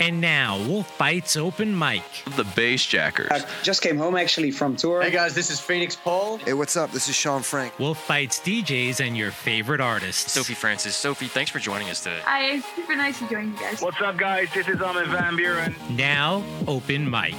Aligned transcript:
And 0.00 0.18
now, 0.18 0.56
Wolf 0.66 0.96
Bites 0.96 1.36
Open 1.36 1.78
Mic. 1.78 2.02
The 2.34 2.44
Bassjackers. 2.44 3.30
I 3.30 3.44
just 3.62 3.82
came 3.82 3.98
home 3.98 4.16
actually 4.16 4.50
from 4.50 4.74
tour. 4.74 5.02
Hey 5.02 5.10
guys, 5.10 5.34
this 5.34 5.50
is 5.50 5.60
Phoenix 5.60 5.94
Paul. 5.94 6.38
Hey, 6.38 6.54
what's 6.54 6.74
up? 6.74 6.90
This 6.90 7.10
is 7.10 7.14
Sean 7.14 7.42
Frank. 7.42 7.78
Wolf 7.78 8.08
Bites 8.08 8.40
DJs 8.40 9.06
and 9.06 9.14
your 9.14 9.30
favorite 9.30 9.82
artists. 9.82 10.32
Sophie 10.32 10.54
Francis. 10.54 10.96
Sophie, 10.96 11.26
thanks 11.26 11.50
for 11.50 11.58
joining 11.58 11.90
us 11.90 12.02
today. 12.02 12.20
Hi, 12.24 12.52
it's 12.52 12.66
super 12.74 12.96
nice 12.96 13.18
to 13.18 13.28
join 13.28 13.52
you 13.52 13.58
guys. 13.58 13.82
What's 13.82 14.00
up, 14.00 14.16
guys? 14.16 14.48
This 14.54 14.68
is 14.68 14.80
Armin 14.80 15.10
van 15.10 15.36
Buuren. 15.36 15.74
Now, 15.94 16.42
Open 16.66 17.10
Mic. 17.10 17.34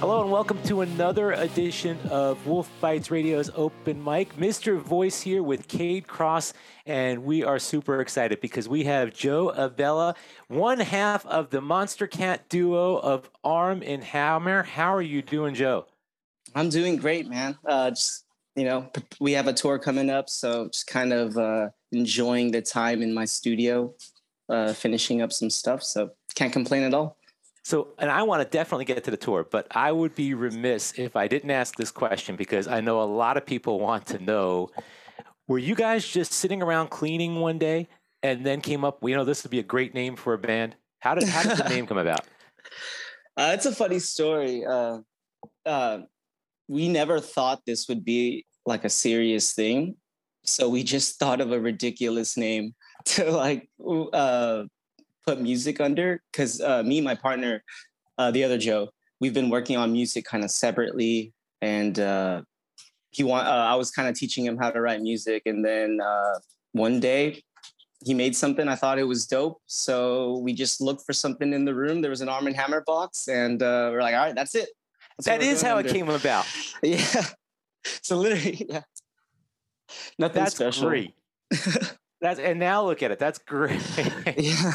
Hello 0.00 0.22
and 0.22 0.30
welcome 0.30 0.62
to 0.64 0.80
another 0.80 1.32
edition 1.32 1.98
of 2.10 2.46
Wolf 2.46 2.70
Bites 2.80 3.10
Radio's 3.10 3.50
Open 3.54 4.02
Mic. 4.02 4.34
Mr. 4.36 4.78
Voice 4.78 5.20
here 5.20 5.42
with 5.42 5.68
Cade 5.68 6.06
Cross, 6.06 6.52
and 6.84 7.24
we 7.24 7.42
are 7.42 7.58
super 7.58 8.00
excited 8.00 8.40
because 8.40 8.68
we 8.68 8.84
have 8.84 9.12
Joe 9.12 9.48
Avella, 9.50 10.14
one 10.48 10.80
half 10.80 11.24
of 11.26 11.48
the 11.50 11.62
Monster 11.62 12.05
Cat 12.06 12.48
duo 12.48 12.96
of 12.96 13.30
Arm 13.44 13.82
and 13.84 14.02
Hammer. 14.02 14.62
How 14.62 14.94
are 14.94 15.02
you 15.02 15.22
doing, 15.22 15.54
Joe? 15.54 15.86
I'm 16.54 16.68
doing 16.68 16.96
great, 16.96 17.28
man. 17.28 17.58
Uh, 17.64 17.90
just 17.90 18.24
you 18.54 18.64
know, 18.64 18.90
we 19.20 19.32
have 19.32 19.46
a 19.46 19.52
tour 19.52 19.78
coming 19.78 20.08
up, 20.08 20.30
so 20.30 20.68
just 20.68 20.86
kind 20.86 21.12
of 21.12 21.36
uh, 21.36 21.68
enjoying 21.92 22.50
the 22.50 22.62
time 22.62 23.02
in 23.02 23.12
my 23.12 23.26
studio, 23.26 23.94
uh, 24.48 24.72
finishing 24.72 25.20
up 25.20 25.32
some 25.32 25.50
stuff. 25.50 25.82
So 25.82 26.10
can't 26.34 26.52
complain 26.52 26.82
at 26.82 26.94
all. 26.94 27.18
So, 27.62 27.88
and 27.98 28.10
I 28.10 28.22
want 28.22 28.42
to 28.42 28.48
definitely 28.48 28.84
get 28.84 29.02
to 29.04 29.10
the 29.10 29.16
tour, 29.16 29.44
but 29.50 29.66
I 29.72 29.90
would 29.90 30.14
be 30.14 30.34
remiss 30.34 30.94
if 30.96 31.16
I 31.16 31.26
didn't 31.26 31.50
ask 31.50 31.74
this 31.74 31.90
question 31.90 32.36
because 32.36 32.68
I 32.68 32.80
know 32.80 33.02
a 33.02 33.04
lot 33.04 33.36
of 33.36 33.44
people 33.44 33.80
want 33.80 34.06
to 34.06 34.18
know 34.20 34.70
were 35.48 35.58
you 35.58 35.74
guys 35.74 36.06
just 36.06 36.32
sitting 36.32 36.62
around 36.62 36.90
cleaning 36.90 37.40
one 37.40 37.58
day 37.58 37.88
and 38.22 38.44
then 38.44 38.60
came 38.60 38.84
up, 38.84 38.98
you 39.02 39.14
know, 39.14 39.24
this 39.24 39.42
would 39.42 39.50
be 39.50 39.58
a 39.58 39.64
great 39.64 39.94
name 39.94 40.16
for 40.16 40.32
a 40.32 40.38
band? 40.38 40.76
How 41.00 41.14
did, 41.14 41.28
how 41.28 41.42
did 41.42 41.58
the 41.58 41.68
name 41.68 41.86
come 41.88 41.98
about? 41.98 42.26
Uh, 43.36 43.52
it's 43.54 43.66
a 43.66 43.74
funny 43.74 43.98
story. 43.98 44.64
Uh, 44.64 44.98
uh, 45.64 45.98
we 46.68 46.88
never 46.88 47.20
thought 47.20 47.62
this 47.66 47.88
would 47.88 48.04
be 48.04 48.44
like 48.64 48.84
a 48.84 48.90
serious 48.90 49.52
thing. 49.52 49.96
So 50.44 50.68
we 50.68 50.82
just 50.82 51.18
thought 51.18 51.40
of 51.40 51.52
a 51.52 51.60
ridiculous 51.60 52.36
name 52.36 52.74
to 53.06 53.30
like 53.30 53.68
uh, 54.12 54.64
put 55.26 55.40
music 55.40 55.80
under 55.80 56.22
because 56.32 56.60
uh, 56.60 56.82
me 56.82 56.98
and 56.98 57.04
my 57.04 57.14
partner, 57.14 57.62
uh, 58.18 58.30
the 58.30 58.44
other 58.44 58.58
Joe, 58.58 58.88
we've 59.20 59.34
been 59.34 59.50
working 59.50 59.76
on 59.76 59.92
music 59.92 60.24
kind 60.24 60.44
of 60.44 60.50
separately, 60.50 61.32
and 61.60 61.98
uh, 61.98 62.42
he 63.10 63.24
want 63.24 63.46
uh, 63.46 63.50
I 63.50 63.74
was 63.74 63.90
kind 63.90 64.08
of 64.08 64.14
teaching 64.14 64.44
him 64.44 64.56
how 64.56 64.70
to 64.70 64.80
write 64.80 65.00
music, 65.02 65.42
and 65.46 65.64
then 65.64 65.98
uh, 66.00 66.38
one 66.72 67.00
day 67.00 67.42
he 68.04 68.14
made 68.14 68.36
something. 68.36 68.68
I 68.68 68.74
thought 68.74 68.98
it 68.98 69.04
was 69.04 69.26
dope, 69.26 69.60
so 69.66 70.38
we 70.38 70.52
just 70.52 70.80
looked 70.80 71.02
for 71.04 71.12
something 71.12 71.52
in 71.52 71.64
the 71.64 71.74
room. 71.74 72.00
There 72.00 72.10
was 72.10 72.20
an 72.20 72.28
Arm 72.28 72.46
and 72.46 72.56
Hammer 72.56 72.82
box, 72.86 73.28
and 73.28 73.62
uh, 73.62 73.90
we're 73.92 74.02
like, 74.02 74.14
all 74.14 74.26
right, 74.26 74.34
that's 74.34 74.54
it. 74.54 74.68
That's 75.18 75.26
that 75.26 75.42
is 75.42 75.62
how 75.62 75.78
under. 75.78 75.88
it 75.88 75.92
came 75.92 76.08
about. 76.08 76.46
yeah. 76.82 77.24
So 78.02 78.16
literally, 78.16 78.66
yeah. 78.68 78.82
Nothing 80.18 80.42
that's 80.42 80.56
special. 80.56 80.88
great. 80.88 81.14
that's 82.20 82.40
and 82.40 82.58
now 82.58 82.84
look 82.84 83.02
at 83.02 83.10
it. 83.10 83.18
That's 83.18 83.38
great. 83.38 83.80
yeah 84.36 84.72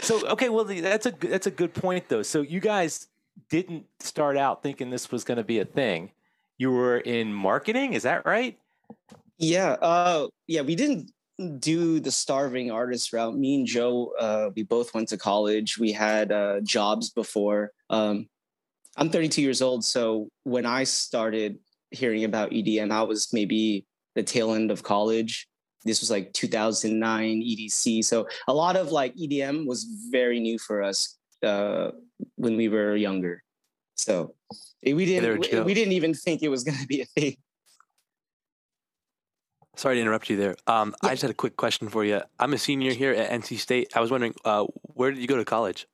so 0.00 0.26
okay, 0.28 0.48
well 0.48 0.64
that's 0.64 1.06
a 1.06 1.10
that's 1.10 1.46
a 1.46 1.50
good 1.50 1.74
point 1.74 2.08
though. 2.08 2.22
So 2.22 2.42
you 2.42 2.60
guys 2.60 3.08
didn't 3.50 3.86
start 4.00 4.36
out 4.36 4.62
thinking 4.62 4.90
this 4.90 5.10
was 5.10 5.24
going 5.24 5.38
to 5.38 5.44
be 5.44 5.58
a 5.58 5.64
thing. 5.64 6.12
You 6.58 6.70
were 6.70 6.98
in 6.98 7.32
marketing, 7.32 7.94
is 7.94 8.04
that 8.04 8.24
right? 8.24 8.58
Yeah, 9.38 9.72
uh, 9.72 10.28
yeah. 10.46 10.62
We 10.62 10.76
didn't 10.76 11.10
do 11.58 12.00
the 12.00 12.10
starving 12.10 12.70
artist 12.70 13.12
route. 13.12 13.36
Me 13.36 13.56
and 13.56 13.66
Joe, 13.66 14.12
uh, 14.18 14.50
we 14.54 14.62
both 14.62 14.94
went 14.94 15.08
to 15.08 15.16
college. 15.16 15.78
We 15.78 15.92
had 15.92 16.30
uh, 16.30 16.60
jobs 16.62 17.10
before. 17.10 17.72
Um, 17.90 18.28
I'm 18.96 19.10
32 19.10 19.42
years 19.42 19.60
old, 19.60 19.84
so 19.84 20.28
when 20.44 20.66
I 20.66 20.84
started 20.84 21.58
hearing 21.90 22.24
about 22.24 22.50
EDM, 22.50 22.92
I 22.92 23.02
was 23.02 23.32
maybe 23.32 23.86
the 24.14 24.22
tail 24.22 24.54
end 24.54 24.70
of 24.70 24.84
college 24.84 25.48
this 25.84 26.00
was 26.00 26.10
like 26.10 26.32
2009 26.32 27.42
EDC. 27.42 28.04
So 28.04 28.26
a 28.48 28.54
lot 28.54 28.76
of 28.76 28.90
like 28.90 29.14
EDM 29.16 29.66
was 29.66 29.86
very 30.10 30.40
new 30.40 30.58
for 30.58 30.82
us 30.82 31.16
uh, 31.42 31.90
when 32.36 32.56
we 32.56 32.68
were 32.68 32.96
younger. 32.96 33.42
So 33.96 34.34
we 34.82 35.04
didn't 35.04 35.38
we, 35.38 35.60
we, 35.60 35.74
didn't 35.74 35.92
even 35.92 36.14
think 36.14 36.42
it 36.42 36.48
was 36.48 36.64
going 36.64 36.78
to 36.78 36.86
be 36.86 37.02
a 37.02 37.04
thing. 37.04 37.36
Sorry 39.76 39.96
to 39.96 40.00
interrupt 40.00 40.30
you 40.30 40.36
there. 40.36 40.54
Um, 40.66 40.94
yeah. 41.02 41.10
I 41.10 41.12
just 41.12 41.22
had 41.22 41.30
a 41.30 41.34
quick 41.34 41.56
question 41.56 41.88
for 41.88 42.04
you. 42.04 42.20
I'm 42.38 42.52
a 42.52 42.58
senior 42.58 42.92
here 42.92 43.12
at 43.12 43.30
NC 43.30 43.58
State. 43.58 43.92
I 43.96 44.00
was 44.00 44.10
wondering, 44.10 44.34
uh, 44.44 44.64
where 44.82 45.10
did 45.10 45.20
you 45.20 45.26
go 45.26 45.36
to 45.36 45.44
college? 45.44 45.86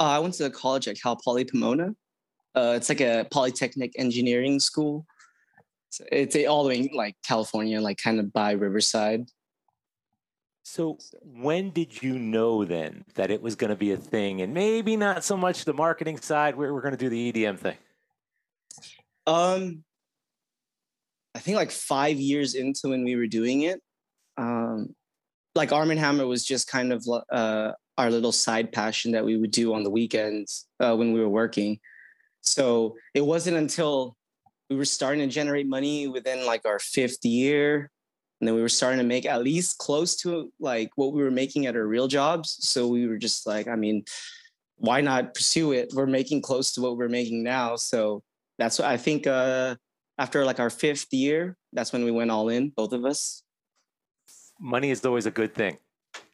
Uh, 0.00 0.04
I 0.04 0.18
went 0.20 0.34
to 0.34 0.48
college 0.50 0.86
at 0.86 1.00
Cal 1.00 1.16
Poly 1.16 1.44
Pomona. 1.44 1.94
Uh, 2.54 2.74
it's 2.76 2.88
like 2.88 3.00
a 3.00 3.26
polytechnic 3.30 3.92
engineering 3.96 4.60
school. 4.60 5.06
So 5.90 6.04
it's 6.12 6.36
all 6.46 6.62
the 6.62 6.68
way 6.68 6.78
in 6.78 6.90
like 6.94 7.16
California, 7.26 7.80
like 7.80 7.98
kind 7.98 8.20
of 8.20 8.32
by 8.32 8.52
Riverside. 8.52 9.28
So 10.62 10.98
when 11.24 11.70
did 11.70 12.02
you 12.02 12.18
know 12.18 12.64
then 12.64 13.04
that 13.14 13.30
it 13.30 13.40
was 13.40 13.56
going 13.56 13.70
to 13.70 13.76
be 13.76 13.92
a 13.92 13.96
thing, 13.96 14.42
and 14.42 14.52
maybe 14.52 14.96
not 14.96 15.24
so 15.24 15.36
much 15.36 15.64
the 15.64 15.72
marketing 15.72 16.18
side? 16.18 16.56
Where 16.56 16.74
we're 16.74 16.82
going 16.82 16.96
to 16.96 16.98
do 16.98 17.08
the 17.08 17.32
EDM 17.32 17.58
thing. 17.58 17.76
Um, 19.26 19.84
I 21.38 21.40
think 21.40 21.56
like 21.56 21.70
five 21.70 22.18
years 22.18 22.56
into 22.56 22.88
when 22.88 23.04
we 23.04 23.14
were 23.14 23.28
doing 23.28 23.62
it, 23.62 23.80
um, 24.38 24.92
like 25.54 25.70
Arm 25.70 25.92
and 25.92 26.00
Hammer 26.00 26.26
was 26.26 26.44
just 26.44 26.66
kind 26.66 26.92
of 26.92 27.06
uh, 27.30 27.70
our 27.96 28.10
little 28.10 28.32
side 28.32 28.72
passion 28.72 29.12
that 29.12 29.24
we 29.24 29.36
would 29.36 29.52
do 29.52 29.72
on 29.72 29.84
the 29.84 29.90
weekends 29.90 30.66
uh, 30.80 30.96
when 30.96 31.12
we 31.12 31.20
were 31.20 31.28
working. 31.28 31.78
So 32.40 32.96
it 33.14 33.20
wasn't 33.20 33.56
until 33.56 34.16
we 34.68 34.74
were 34.74 34.84
starting 34.84 35.20
to 35.20 35.32
generate 35.32 35.68
money 35.68 36.08
within 36.08 36.44
like 36.44 36.66
our 36.66 36.80
fifth 36.80 37.24
year 37.24 37.88
and 38.40 38.48
then 38.48 38.56
we 38.56 38.60
were 38.60 38.68
starting 38.68 38.98
to 38.98 39.04
make 39.04 39.24
at 39.24 39.44
least 39.44 39.78
close 39.78 40.16
to 40.16 40.52
like 40.58 40.90
what 40.96 41.12
we 41.12 41.22
were 41.22 41.30
making 41.30 41.66
at 41.66 41.76
our 41.76 41.86
real 41.86 42.08
jobs. 42.08 42.56
So 42.68 42.88
we 42.88 43.06
were 43.06 43.16
just 43.16 43.46
like 43.46 43.68
i 43.68 43.76
mean 43.76 44.04
why 44.80 45.00
not 45.00 45.34
pursue 45.34 45.70
it? 45.70 45.92
We're 45.94 46.06
making 46.06 46.42
close 46.42 46.72
to 46.72 46.80
what 46.80 46.96
we're 46.96 47.08
making 47.08 47.44
now. 47.44 47.76
So 47.76 48.24
that's 48.58 48.76
what 48.76 48.88
i 48.88 48.96
think 48.96 49.24
uh 49.26 49.76
after 50.18 50.44
like 50.44 50.60
our 50.60 50.70
fifth 50.70 51.12
year 51.12 51.56
that's 51.72 51.92
when 51.92 52.04
we 52.04 52.10
went 52.10 52.30
all 52.30 52.48
in 52.48 52.70
both 52.70 52.92
of 52.92 53.04
us 53.04 53.42
money 54.60 54.90
is 54.90 55.04
always 55.04 55.26
a 55.26 55.30
good 55.30 55.54
thing 55.54 55.78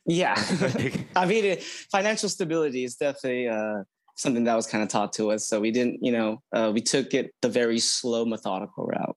yeah 0.07 0.35
i 1.17 1.27
mean 1.27 1.45
it, 1.45 1.63
financial 1.63 2.29
stability 2.29 2.85
is 2.85 2.97
definitely 2.97 3.49
uh 3.49 3.83
something 4.15 4.45
that 4.45 4.55
was 4.55 4.67
kind 4.67 4.83
of 4.83 4.89
taught 4.89 5.13
to 5.15 5.31
us. 5.31 5.47
So 5.47 5.61
we 5.61 5.71
didn't, 5.71 6.03
you 6.03 6.13
know, 6.13 6.43
uh, 6.53 6.71
we 6.73 6.81
took 6.81 7.15
it 7.15 7.35
the 7.43 7.49
very 7.49 7.79
slow, 7.79 8.25
methodical 8.25 8.87
route. 8.87 9.17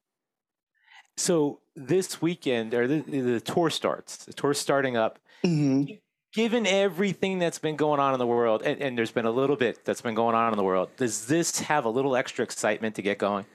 So 1.18 1.60
this 1.76 2.22
weekend, 2.22 2.74
or 2.74 2.88
the, 2.88 3.02
the 3.02 3.40
tour 3.40 3.70
starts, 3.70 4.26
the 4.26 4.34
tour 4.34 4.54
starting 4.54 4.98
up. 4.98 5.20
Mm-hmm. 5.44 5.94
Given 6.34 6.68
everything 6.68 7.40
that's 7.40 7.58
been 7.58 7.78
going 7.78 8.00
on 8.00 8.14
in 8.14 8.20
the 8.20 8.28
world, 8.28 8.62
and, 8.62 8.80
and 8.82 8.98
there's 8.98 9.12
been 9.12 9.26
a 9.26 9.32
little 9.32 9.56
bit 9.56 9.84
that's 9.86 10.02
been 10.02 10.14
going 10.14 10.36
on 10.36 10.54
in 10.54 10.58
the 10.58 10.64
world, 10.64 10.90
does 10.98 11.26
this 11.26 11.60
have 11.62 11.86
a 11.86 11.90
little 11.90 12.16
extra 12.16 12.44
excitement 12.44 12.96
to 12.96 13.02
get 13.02 13.18
going? 13.18 13.46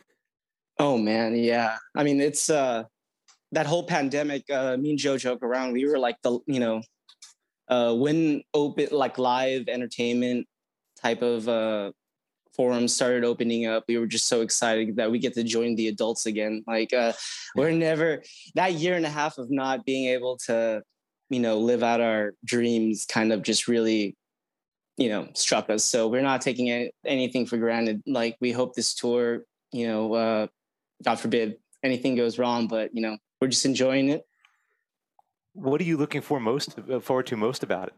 Oh 0.79 0.99
man, 0.99 1.37
yeah. 1.37 1.77
I 1.95 2.03
mean, 2.03 2.21
it's 2.21 2.51
uh 2.51 2.85
that 3.53 3.67
whole 3.67 3.85
pandemic. 3.85 4.45
Uh, 4.51 4.77
me 4.77 4.91
and 4.91 4.99
Joe 4.99 5.19
joke 5.19 5.43
around. 5.43 5.73
We 5.73 5.87
were 5.87 5.99
like 5.99 6.17
the, 6.23 6.41
you 6.47 6.59
know, 6.59 6.83
uh, 7.69 7.95
when 7.95 8.43
open 8.55 8.89
like 8.91 9.19
live 9.19 9.69
entertainment 9.69 10.47
type 11.01 11.23
of 11.23 11.49
uh, 11.49 11.93
forums 12.57 12.95
started 12.95 13.25
opening 13.25 13.67
up, 13.67 13.85
we 13.89 13.99
were 13.99 14.07
just 14.07 14.27
so 14.27 14.41
excited 14.41 14.97
that 14.97 15.11
we 15.11 15.19
get 15.19 15.35
to 15.35 15.45
join 15.45 15.75
the 15.77 15.89
adults 15.89 16.27
again. 16.27 16.65
Like 16.67 16.93
uh, 16.93 17.13
we're 17.57 17.71
never 17.71 18.23
that 18.55 18.75
year 18.75 18.95
and 18.97 19.07
a 19.07 19.11
half 19.11 19.39
of 19.39 19.51
not 19.51 19.85
being 19.85 20.09
able 20.09 20.39
to, 20.47 20.83
you 21.31 21.41
know, 21.41 21.59
live 21.59 21.83
out 21.83 22.01
our 22.01 22.35
dreams 22.45 23.07
kind 23.09 23.33
of 23.33 23.43
just 23.43 23.69
really, 23.69 24.17
you 24.97 25.09
know, 25.09 25.29
struck 25.35 25.71
us. 25.71 25.85
So 25.85 26.09
we're 26.09 26.23
not 26.23 26.41
taking 26.41 26.91
anything 27.07 27.47
for 27.47 27.59
granted. 27.59 28.03
Like 28.07 28.37
we 28.41 28.53
hope 28.53 28.75
this 28.75 28.95
tour, 28.95 29.45
you 29.73 29.87
know, 29.87 30.15
uh, 30.15 30.47
God 31.03 31.19
forbid 31.19 31.57
anything 31.83 32.15
goes 32.15 32.39
wrong, 32.39 32.69
but 32.69 32.91
you 32.95 33.03
know, 33.03 33.17
we're 33.41 33.49
just 33.49 33.65
enjoying 33.65 34.09
it. 34.09 34.23
What 35.55 35.81
are 35.81 35.85
you 35.85 35.97
looking 35.97 36.23
for 36.23 36.41
most 36.41 36.77
uh, 36.91 37.01
forward 37.01 37.27
to 37.27 37.37
most 37.37 37.63
about 37.63 37.89
it? 37.89 37.95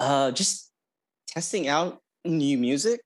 Uh, 0.00 0.30
just 0.30 0.70
testing 1.26 1.68
out 1.68 2.00
new 2.24 2.56
music. 2.56 3.00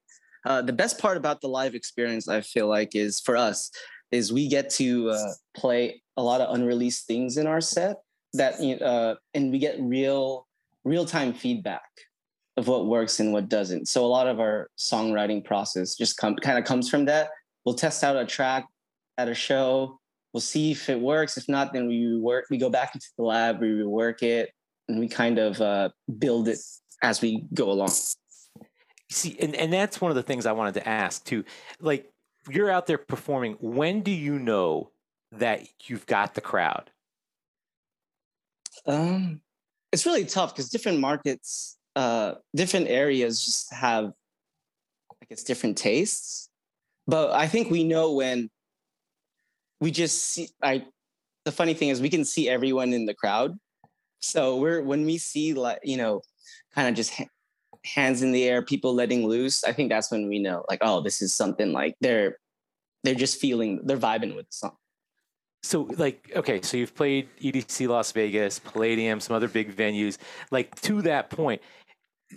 Uh, 0.44 0.62
the 0.62 0.72
best 0.72 0.98
part 0.98 1.16
about 1.16 1.40
the 1.40 1.48
live 1.48 1.74
experience, 1.74 2.28
I 2.28 2.40
feel 2.40 2.68
like, 2.68 2.94
is 2.94 3.20
for 3.20 3.36
us, 3.36 3.70
is 4.10 4.32
we 4.32 4.48
get 4.48 4.70
to 4.70 5.10
uh, 5.10 5.32
play 5.54 6.02
a 6.16 6.22
lot 6.22 6.40
of 6.40 6.54
unreleased 6.54 7.06
things 7.06 7.36
in 7.36 7.46
our 7.46 7.60
set 7.60 7.96
that, 8.34 8.54
uh, 8.82 9.14
and 9.34 9.52
we 9.52 9.58
get 9.58 9.76
real, 9.80 10.46
real 10.84 11.06
time 11.06 11.32
feedback 11.32 11.88
of 12.56 12.68
what 12.68 12.86
works 12.86 13.20
and 13.20 13.32
what 13.32 13.48
doesn't. 13.48 13.88
So 13.88 14.04
a 14.04 14.06
lot 14.06 14.26
of 14.26 14.40
our 14.40 14.68
songwriting 14.78 15.44
process 15.44 15.94
just 15.94 16.16
come 16.18 16.36
kind 16.36 16.58
of 16.58 16.64
comes 16.64 16.90
from 16.90 17.06
that. 17.06 17.30
We'll 17.64 17.74
test 17.74 18.02
out 18.02 18.16
a 18.16 18.24
track 18.24 18.66
at 19.18 19.28
a 19.28 19.34
show. 19.34 19.98
We'll 20.32 20.40
see 20.40 20.72
if 20.72 20.88
it 20.88 20.98
works. 20.98 21.36
If 21.36 21.48
not, 21.48 21.72
then 21.72 21.88
we 21.88 22.16
work. 22.16 22.46
We 22.50 22.58
go 22.58 22.70
back 22.70 22.94
into 22.94 23.06
the 23.16 23.24
lab. 23.24 23.60
We 23.60 23.68
rework 23.68 24.22
it, 24.22 24.50
and 24.88 24.98
we 24.98 25.08
kind 25.08 25.38
of 25.38 25.60
uh, 25.60 25.90
build 26.18 26.48
it 26.48 26.58
as 27.02 27.20
we 27.20 27.44
go 27.52 27.70
along. 27.70 27.90
see, 29.10 29.36
and, 29.40 29.54
and 29.54 29.72
that's 29.72 30.00
one 30.00 30.10
of 30.10 30.14
the 30.14 30.22
things 30.22 30.46
I 30.46 30.52
wanted 30.52 30.74
to 30.74 30.88
ask 30.88 31.24
too. 31.24 31.44
Like, 31.80 32.10
you're 32.48 32.70
out 32.70 32.86
there 32.86 32.98
performing. 32.98 33.56
When 33.60 34.00
do 34.00 34.10
you 34.10 34.38
know 34.38 34.90
that 35.32 35.66
you've 35.84 36.06
got 36.06 36.34
the 36.34 36.40
crowd? 36.40 36.90
Um, 38.86 39.40
it's 39.92 40.06
really 40.06 40.24
tough 40.24 40.54
because 40.54 40.70
different 40.70 40.98
markets, 40.98 41.76
uh, 41.94 42.34
different 42.54 42.88
areas 42.88 43.44
just 43.44 43.72
have, 43.72 44.12
I 45.22 45.26
guess, 45.28 45.44
different 45.44 45.76
tastes. 45.76 46.48
But 47.06 47.32
I 47.32 47.46
think 47.48 47.70
we 47.70 47.84
know 47.84 48.12
when 48.12 48.50
we 49.80 49.90
just 49.90 50.24
see. 50.24 50.48
I 50.62 50.86
the 51.44 51.52
funny 51.52 51.74
thing 51.74 51.88
is 51.88 52.00
we 52.00 52.10
can 52.10 52.24
see 52.24 52.48
everyone 52.48 52.92
in 52.92 53.06
the 53.06 53.14
crowd. 53.14 53.58
So 54.20 54.56
we're 54.58 54.82
when 54.82 55.04
we 55.04 55.18
see 55.18 55.54
like 55.54 55.80
you 55.82 55.96
know, 55.96 56.22
kind 56.74 56.88
of 56.88 56.94
just 56.94 57.12
ha- 57.12 57.26
hands 57.84 58.22
in 58.22 58.32
the 58.32 58.44
air, 58.44 58.62
people 58.62 58.94
letting 58.94 59.26
loose. 59.26 59.64
I 59.64 59.72
think 59.72 59.90
that's 59.90 60.10
when 60.10 60.28
we 60.28 60.38
know 60.38 60.64
like, 60.68 60.78
oh, 60.82 61.00
this 61.00 61.20
is 61.20 61.34
something 61.34 61.72
like 61.72 61.96
they're 62.00 62.36
they're 63.04 63.14
just 63.14 63.40
feeling 63.40 63.80
they're 63.84 63.96
vibing 63.96 64.36
with 64.36 64.46
the 64.46 64.52
song. 64.52 64.76
So, 65.64 65.82
like, 65.96 66.32
okay, 66.34 66.60
so 66.60 66.76
you've 66.76 66.94
played 66.94 67.28
EDC 67.40 67.86
Las 67.86 68.10
Vegas, 68.12 68.58
Palladium, 68.58 69.20
some 69.20 69.36
other 69.36 69.48
big 69.48 69.74
venues. 69.74 70.18
Like, 70.50 70.74
to 70.82 71.02
that 71.02 71.30
point, 71.30 71.62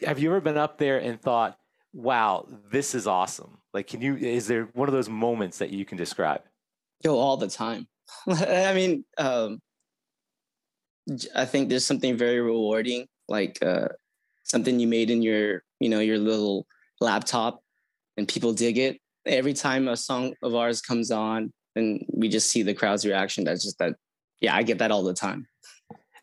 have 0.06 0.20
you 0.20 0.30
ever 0.30 0.42
been 0.42 0.58
up 0.58 0.78
there 0.78 1.00
and 1.00 1.20
thought, 1.20 1.58
wow, 1.96 2.46
this 2.70 2.94
is 2.94 3.08
awesome? 3.08 3.58
Like, 3.74 3.88
can 3.88 4.02
you, 4.02 4.18
is 4.18 4.48
there 4.48 4.66
one 4.74 4.90
of 4.90 4.94
those 4.94 5.10
moments 5.10 5.58
that 5.60 5.70
you 5.72 5.86
can 5.86 5.98
describe? 5.98 6.42
Yo, 7.04 7.18
all 7.18 7.38
the 7.38 7.48
time. 7.48 7.88
I 8.28 8.74
mean, 8.74 9.06
um, 9.18 9.60
I 11.36 11.46
think 11.46 11.70
there's 11.70 11.86
something 11.86 12.18
very 12.18 12.42
rewarding, 12.42 13.08
like 13.30 13.58
uh, 13.64 13.88
something 14.44 14.80
you 14.80 14.88
made 14.88 15.10
in 15.10 15.22
your, 15.22 15.64
you 15.80 15.90
know, 15.90 16.00
your 16.00 16.18
little 16.18 16.68
laptop 17.00 17.62
and 18.18 18.28
people 18.28 18.54
dig 18.54 18.78
it. 18.78 19.00
Every 19.26 19.54
time 19.54 19.88
a 19.88 19.98
song 19.98 20.34
of 20.44 20.54
ours 20.54 20.82
comes 20.82 21.12
on, 21.12 21.52
and 21.76 22.06
we 22.14 22.30
just 22.30 22.50
see 22.50 22.62
the 22.62 22.74
crowd's 22.74 23.06
reaction. 23.06 23.44
That's 23.44 23.64
just 23.64 23.80
that. 23.80 23.96
Yeah, 24.40 24.56
I 24.56 24.64
get 24.64 24.78
that 24.80 24.92
all 24.92 25.04
the 25.04 25.14
time. 25.14 25.48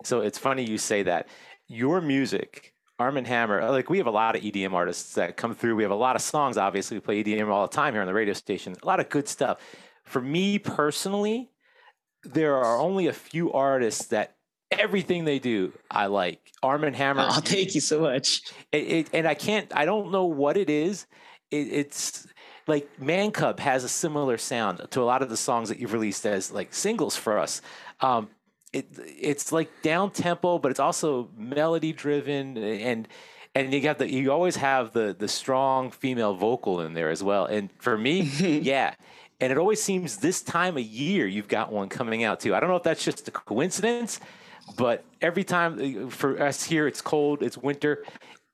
So 0.04 0.20
it's 0.20 0.38
funny 0.38 0.64
you 0.64 0.78
say 0.78 1.02
that. 1.02 1.28
Your 1.68 2.00
music, 2.00 2.71
Arm 3.02 3.16
& 3.16 3.24
Hammer, 3.24 3.68
like 3.70 3.90
we 3.90 3.98
have 3.98 4.06
a 4.06 4.12
lot 4.12 4.36
of 4.36 4.42
EDM 4.42 4.72
artists 4.72 5.14
that 5.14 5.36
come 5.36 5.56
through. 5.56 5.74
We 5.74 5.82
have 5.82 5.90
a 5.90 5.96
lot 5.96 6.14
of 6.14 6.22
songs. 6.22 6.56
Obviously, 6.56 6.96
we 6.96 7.00
play 7.00 7.24
EDM 7.24 7.48
all 7.48 7.66
the 7.66 7.74
time 7.74 7.94
here 7.94 8.00
on 8.00 8.06
the 8.06 8.14
radio 8.14 8.32
station. 8.32 8.76
A 8.80 8.86
lot 8.86 9.00
of 9.00 9.08
good 9.08 9.26
stuff. 9.26 9.58
For 10.04 10.20
me 10.20 10.60
personally, 10.60 11.50
there 12.22 12.56
are 12.56 12.78
only 12.78 13.08
a 13.08 13.12
few 13.12 13.52
artists 13.52 14.06
that 14.06 14.36
everything 14.70 15.24
they 15.24 15.40
do 15.40 15.72
I 15.90 16.06
like. 16.06 16.52
Arm 16.62 16.82
& 16.82 16.94
Hammer. 16.94 17.26
Oh, 17.28 17.40
thank 17.40 17.74
you 17.74 17.80
so 17.80 18.00
much. 18.00 18.42
It, 18.70 18.76
it, 18.76 19.10
and 19.12 19.26
I 19.26 19.34
can't. 19.34 19.74
I 19.74 19.84
don't 19.84 20.12
know 20.12 20.26
what 20.26 20.56
it 20.56 20.70
is. 20.70 21.06
It, 21.50 21.68
it's 21.72 22.28
like 22.68 22.88
Man 23.00 23.32
Cub 23.32 23.58
has 23.58 23.82
a 23.82 23.88
similar 23.88 24.38
sound 24.38 24.80
to 24.90 25.02
a 25.02 25.04
lot 25.04 25.22
of 25.22 25.28
the 25.28 25.36
songs 25.36 25.68
that 25.70 25.80
you've 25.80 25.92
released 25.92 26.24
as 26.24 26.52
like 26.52 26.72
singles 26.72 27.16
for 27.16 27.38
us. 27.38 27.62
Um, 28.00 28.28
it 28.72 28.86
it's 28.98 29.52
like 29.52 29.70
down 29.82 30.10
tempo, 30.10 30.58
but 30.58 30.70
it's 30.70 30.80
also 30.80 31.28
melody 31.36 31.92
driven 31.92 32.56
and 32.56 33.08
and 33.54 33.72
you 33.72 33.80
got 33.80 33.98
the 33.98 34.10
you 34.10 34.32
always 34.32 34.56
have 34.56 34.92
the 34.92 35.14
the 35.16 35.28
strong 35.28 35.90
female 35.90 36.34
vocal 36.34 36.80
in 36.80 36.94
there 36.94 37.10
as 37.10 37.22
well. 37.22 37.46
And 37.46 37.70
for 37.78 37.96
me, 37.98 38.20
yeah. 38.62 38.94
And 39.40 39.50
it 39.50 39.58
always 39.58 39.82
seems 39.82 40.18
this 40.18 40.40
time 40.40 40.76
of 40.76 40.84
year 40.84 41.26
you've 41.26 41.48
got 41.48 41.72
one 41.72 41.88
coming 41.88 42.22
out 42.24 42.40
too. 42.40 42.54
I 42.54 42.60
don't 42.60 42.68
know 42.70 42.76
if 42.76 42.84
that's 42.84 43.04
just 43.04 43.26
a 43.26 43.30
coincidence, 43.30 44.20
but 44.76 45.04
every 45.20 45.44
time 45.44 46.06
uh, 46.06 46.10
for 46.10 46.40
us 46.40 46.62
here 46.62 46.86
it's 46.86 47.00
cold, 47.00 47.42
it's 47.42 47.58
winter, 47.58 48.04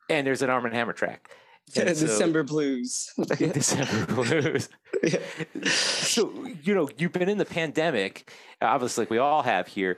and 0.09 0.27
there's 0.27 0.43
an 0.43 0.51
Arm 0.51 0.65
and 0.65 0.75
Hammer 0.75 0.95
track. 0.95 1.31
And 1.77 1.89
December 1.89 2.47
so, 2.47 2.53
blues. 2.53 3.13
December 3.39 4.15
blues. 4.15 4.69
yeah. 5.03 5.19
So, 5.65 6.33
you 6.63 6.75
know, 6.75 6.89
you've 6.97 7.13
been 7.13 7.29
in 7.29 7.39
the 7.39 7.45
pandemic, 7.45 8.33
obviously, 8.61 9.03
like 9.03 9.11
we 9.11 9.19
all 9.19 9.43
have 9.43 9.67
here, 9.67 9.97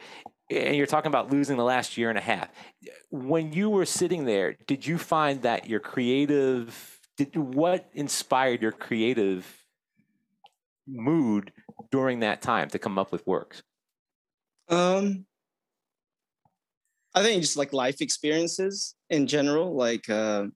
and 0.50 0.74
you're 0.74 0.86
talking 0.86 1.08
about 1.08 1.30
losing 1.30 1.56
the 1.56 1.64
last 1.64 1.96
year 1.96 2.08
and 2.08 2.18
a 2.18 2.22
half. 2.22 2.48
When 3.10 3.52
you 3.52 3.70
were 3.70 3.86
sitting 3.86 4.24
there, 4.24 4.56
did 4.66 4.86
you 4.86 4.98
find 4.98 5.42
that 5.42 5.68
your 5.68 5.80
creative, 5.80 6.98
did, 7.16 7.36
what 7.36 7.88
inspired 7.94 8.60
your 8.62 8.72
creative 8.72 9.46
mood 10.88 11.52
during 11.90 12.20
that 12.20 12.42
time 12.42 12.68
to 12.70 12.78
come 12.78 12.98
up 12.98 13.12
with 13.12 13.26
works? 13.26 13.62
Um, 14.68 15.26
I 17.14 17.22
think 17.22 17.42
just 17.42 17.56
like 17.56 17.72
life 17.72 18.00
experiences 18.00 18.94
in 19.08 19.26
general, 19.26 19.74
like, 19.74 20.08
uh, 20.08 20.46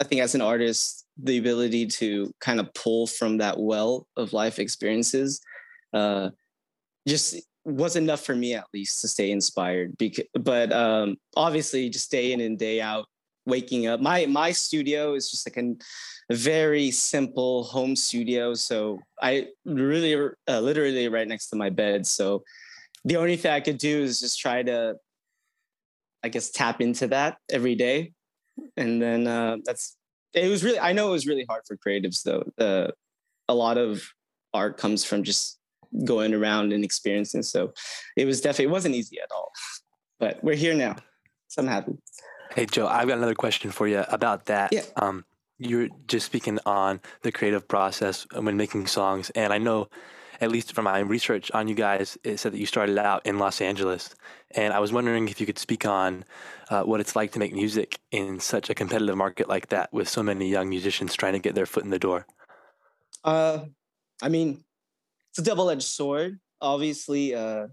I 0.00 0.04
think 0.04 0.20
as 0.20 0.34
an 0.34 0.40
artist, 0.40 1.06
the 1.22 1.38
ability 1.38 1.86
to 1.86 2.32
kind 2.40 2.60
of 2.60 2.72
pull 2.74 3.06
from 3.06 3.38
that 3.38 3.58
well 3.58 4.06
of 4.16 4.32
life 4.32 4.58
experiences 4.58 5.40
uh, 5.92 6.30
just 7.06 7.36
was 7.64 7.96
enough 7.96 8.20
for 8.20 8.34
me 8.34 8.54
at 8.54 8.66
least 8.74 9.00
to 9.02 9.08
stay 9.08 9.30
inspired. 9.30 9.96
Because, 9.98 10.24
but 10.34 10.72
um, 10.72 11.16
obviously, 11.36 11.88
just 11.88 12.10
day 12.10 12.32
in 12.32 12.40
and 12.40 12.58
day 12.58 12.80
out, 12.80 13.06
waking 13.46 13.86
up. 13.86 14.00
My 14.00 14.26
my 14.26 14.52
studio 14.52 15.14
is 15.14 15.30
just 15.30 15.46
like 15.48 15.56
an, 15.56 15.78
a 16.30 16.34
very 16.34 16.90
simple 16.90 17.64
home 17.64 17.94
studio. 17.94 18.54
So 18.54 19.00
I 19.20 19.48
really, 19.64 20.14
uh, 20.48 20.60
literally, 20.60 21.08
right 21.08 21.28
next 21.28 21.48
to 21.50 21.56
my 21.56 21.70
bed. 21.70 22.06
So 22.06 22.42
the 23.04 23.16
only 23.16 23.36
thing 23.36 23.52
I 23.52 23.60
could 23.60 23.78
do 23.78 24.02
is 24.02 24.20
just 24.20 24.38
try 24.38 24.62
to, 24.62 24.96
I 26.22 26.28
guess, 26.28 26.50
tap 26.50 26.80
into 26.80 27.08
that 27.08 27.36
every 27.50 27.74
day 27.74 28.12
and 28.76 29.00
then 29.00 29.26
uh, 29.26 29.56
that's 29.64 29.96
it 30.34 30.48
was 30.48 30.64
really 30.64 30.78
i 30.78 30.92
know 30.92 31.08
it 31.08 31.12
was 31.12 31.26
really 31.26 31.46
hard 31.48 31.62
for 31.66 31.76
creatives 31.76 32.22
though. 32.22 32.44
Uh, 32.58 32.90
a 33.48 33.54
lot 33.54 33.76
of 33.78 34.02
art 34.54 34.76
comes 34.78 35.04
from 35.04 35.22
just 35.22 35.58
going 36.04 36.32
around 36.32 36.72
and 36.72 36.84
experiencing 36.84 37.42
so 37.42 37.72
it 38.16 38.24
was 38.24 38.40
definitely 38.40 38.66
it 38.66 38.70
wasn't 38.70 38.94
easy 38.94 39.18
at 39.20 39.30
all. 39.34 39.50
But 40.18 40.42
we're 40.42 40.56
here 40.56 40.74
now 40.74 40.96
so 41.48 41.62
i'm 41.62 41.68
happy. 41.68 41.92
Hey 42.54 42.66
joe 42.66 42.86
i've 42.86 43.08
got 43.08 43.18
another 43.18 43.34
question 43.34 43.70
for 43.70 43.86
you 43.88 44.04
about 44.08 44.46
that. 44.46 44.72
Yeah. 44.72 44.82
um, 44.96 45.24
you're 45.58 45.88
just 46.06 46.26
speaking 46.26 46.58
on 46.66 47.00
the 47.22 47.30
creative 47.30 47.68
process 47.68 48.26
when 48.34 48.56
making 48.56 48.86
songs 48.86 49.30
and 49.30 49.52
i 49.52 49.58
know 49.58 49.88
at 50.42 50.50
least 50.50 50.74
from 50.74 50.84
my 50.84 50.98
research 50.98 51.52
on 51.52 51.68
you 51.68 51.74
guys, 51.76 52.18
it 52.24 52.38
said 52.38 52.52
that 52.52 52.58
you 52.58 52.66
started 52.66 52.98
out 52.98 53.24
in 53.24 53.38
Los 53.38 53.60
Angeles. 53.60 54.12
And 54.50 54.74
I 54.74 54.80
was 54.80 54.92
wondering 54.92 55.28
if 55.28 55.40
you 55.40 55.46
could 55.46 55.58
speak 55.58 55.86
on 55.86 56.24
uh, 56.68 56.82
what 56.82 56.98
it's 56.98 57.14
like 57.14 57.30
to 57.32 57.38
make 57.38 57.54
music 57.54 58.00
in 58.10 58.40
such 58.40 58.68
a 58.68 58.74
competitive 58.74 59.16
market 59.16 59.48
like 59.48 59.68
that 59.68 59.92
with 59.92 60.08
so 60.08 60.20
many 60.20 60.50
young 60.50 60.68
musicians 60.68 61.14
trying 61.14 61.34
to 61.34 61.38
get 61.38 61.54
their 61.54 61.64
foot 61.64 61.84
in 61.84 61.90
the 61.90 61.98
door. 61.98 62.26
Uh, 63.22 63.66
I 64.20 64.28
mean, 64.28 64.64
it's 65.30 65.38
a 65.38 65.42
double 65.42 65.70
edged 65.70 65.84
sword. 65.84 66.40
Obviously, 66.60 67.36
uh, 67.36 67.68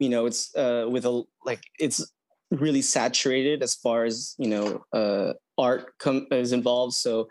you 0.00 0.08
know, 0.08 0.26
it's 0.26 0.52
uh, 0.56 0.88
with 0.90 1.06
a 1.06 1.22
like 1.46 1.62
it's 1.78 2.04
really 2.50 2.82
saturated 2.82 3.62
as 3.62 3.76
far 3.76 4.04
as 4.04 4.34
you 4.36 4.48
know 4.48 4.84
uh, 4.92 5.34
art 5.56 5.96
com- 5.98 6.26
is 6.32 6.52
involved. 6.52 6.94
So 6.94 7.28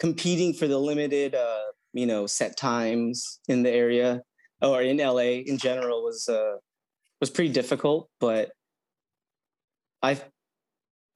competing 0.00 0.54
for 0.54 0.66
the 0.66 0.78
limited 0.78 1.34
uh, 1.34 1.64
you 1.94 2.06
know 2.06 2.26
set 2.26 2.56
times 2.56 3.40
in 3.48 3.62
the 3.62 3.70
area 3.70 4.20
or 4.60 4.82
in 4.82 4.98
LA 4.98 5.40
in 5.46 5.56
general 5.56 6.02
was 6.02 6.28
uh 6.28 6.56
was 7.20 7.30
pretty 7.30 7.52
difficult 7.52 8.08
but 8.20 8.50
I 10.02 10.20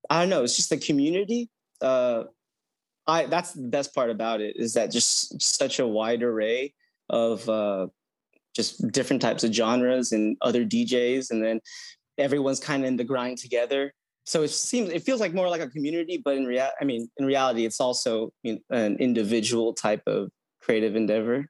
I 0.09 0.21
don't 0.21 0.31
know 0.31 0.45
it's 0.45 0.57
just 0.57 0.71
the 0.71 0.79
community 0.79 1.51
uh 1.83 2.25
I 3.07 3.27
that's 3.27 3.53
the 3.53 3.69
best 3.69 3.95
part 3.95 4.11
about 4.11 4.41
it 4.41 4.57
is 4.57 4.75
that 4.75 4.91
just 4.91 5.41
such 5.43 5.81
a 5.81 5.87
wide 5.87 6.23
array 6.23 6.73
of 7.11 7.47
uh 7.49 7.89
just 8.55 8.91
different 8.91 9.23
types 9.23 9.45
of 9.45 9.53
genres 9.53 10.13
and 10.13 10.37
other 10.41 10.65
DJs 10.65 11.31
and 11.31 11.45
then 11.45 11.61
everyone's 12.19 12.61
kind 12.61 12.83
of 12.83 12.89
in 12.89 12.97
the 12.97 13.05
grind 13.05 13.39
together. 13.39 13.93
So 14.25 14.43
it 14.43 14.49
seems 14.49 14.91
it 14.91 15.05
feels 15.05 15.21
like 15.21 15.33
more 15.33 15.49
like 15.49 15.61
a 15.61 15.69
community 15.69 16.21
but 16.23 16.37
in 16.37 16.45
real 16.45 16.69
i 16.81 16.85
mean 16.85 17.09
in 17.17 17.25
reality 17.25 17.65
it's 17.65 17.81
also 17.81 18.31
you 18.43 18.55
know, 18.55 18.77
an 18.77 18.97
individual 18.99 19.73
type 19.73 20.03
of 20.07 20.31
creative 20.69 20.97
endeavor. 20.97 21.49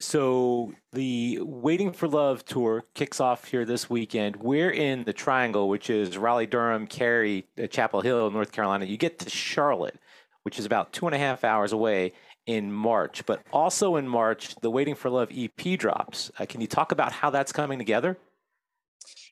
So 0.00 0.72
the 0.92 1.38
Waiting 1.42 1.92
for 1.92 2.08
Love 2.08 2.44
tour 2.46 2.84
kicks 2.94 3.20
off 3.20 3.44
here 3.44 3.66
this 3.66 3.90
weekend. 3.90 4.36
We're 4.36 4.70
in 4.70 5.04
the 5.04 5.12
Triangle, 5.12 5.68
which 5.68 5.90
is 5.90 6.16
Raleigh, 6.16 6.46
Durham, 6.46 6.86
Cary, 6.86 7.46
uh, 7.62 7.66
Chapel 7.66 8.00
Hill, 8.00 8.30
North 8.30 8.52
Carolina. 8.52 8.86
You 8.86 8.96
get 8.96 9.18
to 9.20 9.30
Charlotte, 9.30 9.98
which 10.42 10.58
is 10.58 10.64
about 10.64 10.92
two 10.92 11.06
and 11.06 11.14
a 11.14 11.18
half 11.18 11.44
hours 11.44 11.72
away 11.72 12.12
in 12.46 12.72
March. 12.72 13.24
But 13.26 13.44
also 13.52 13.96
in 13.96 14.08
March, 14.08 14.56
the 14.62 14.70
Waiting 14.70 14.94
for 14.94 15.10
Love 15.10 15.30
EP 15.30 15.78
drops. 15.78 16.32
Uh, 16.38 16.46
can 16.48 16.62
you 16.62 16.66
talk 16.66 16.90
about 16.90 17.12
how 17.12 17.28
that's 17.30 17.52
coming 17.52 17.78
together? 17.78 18.16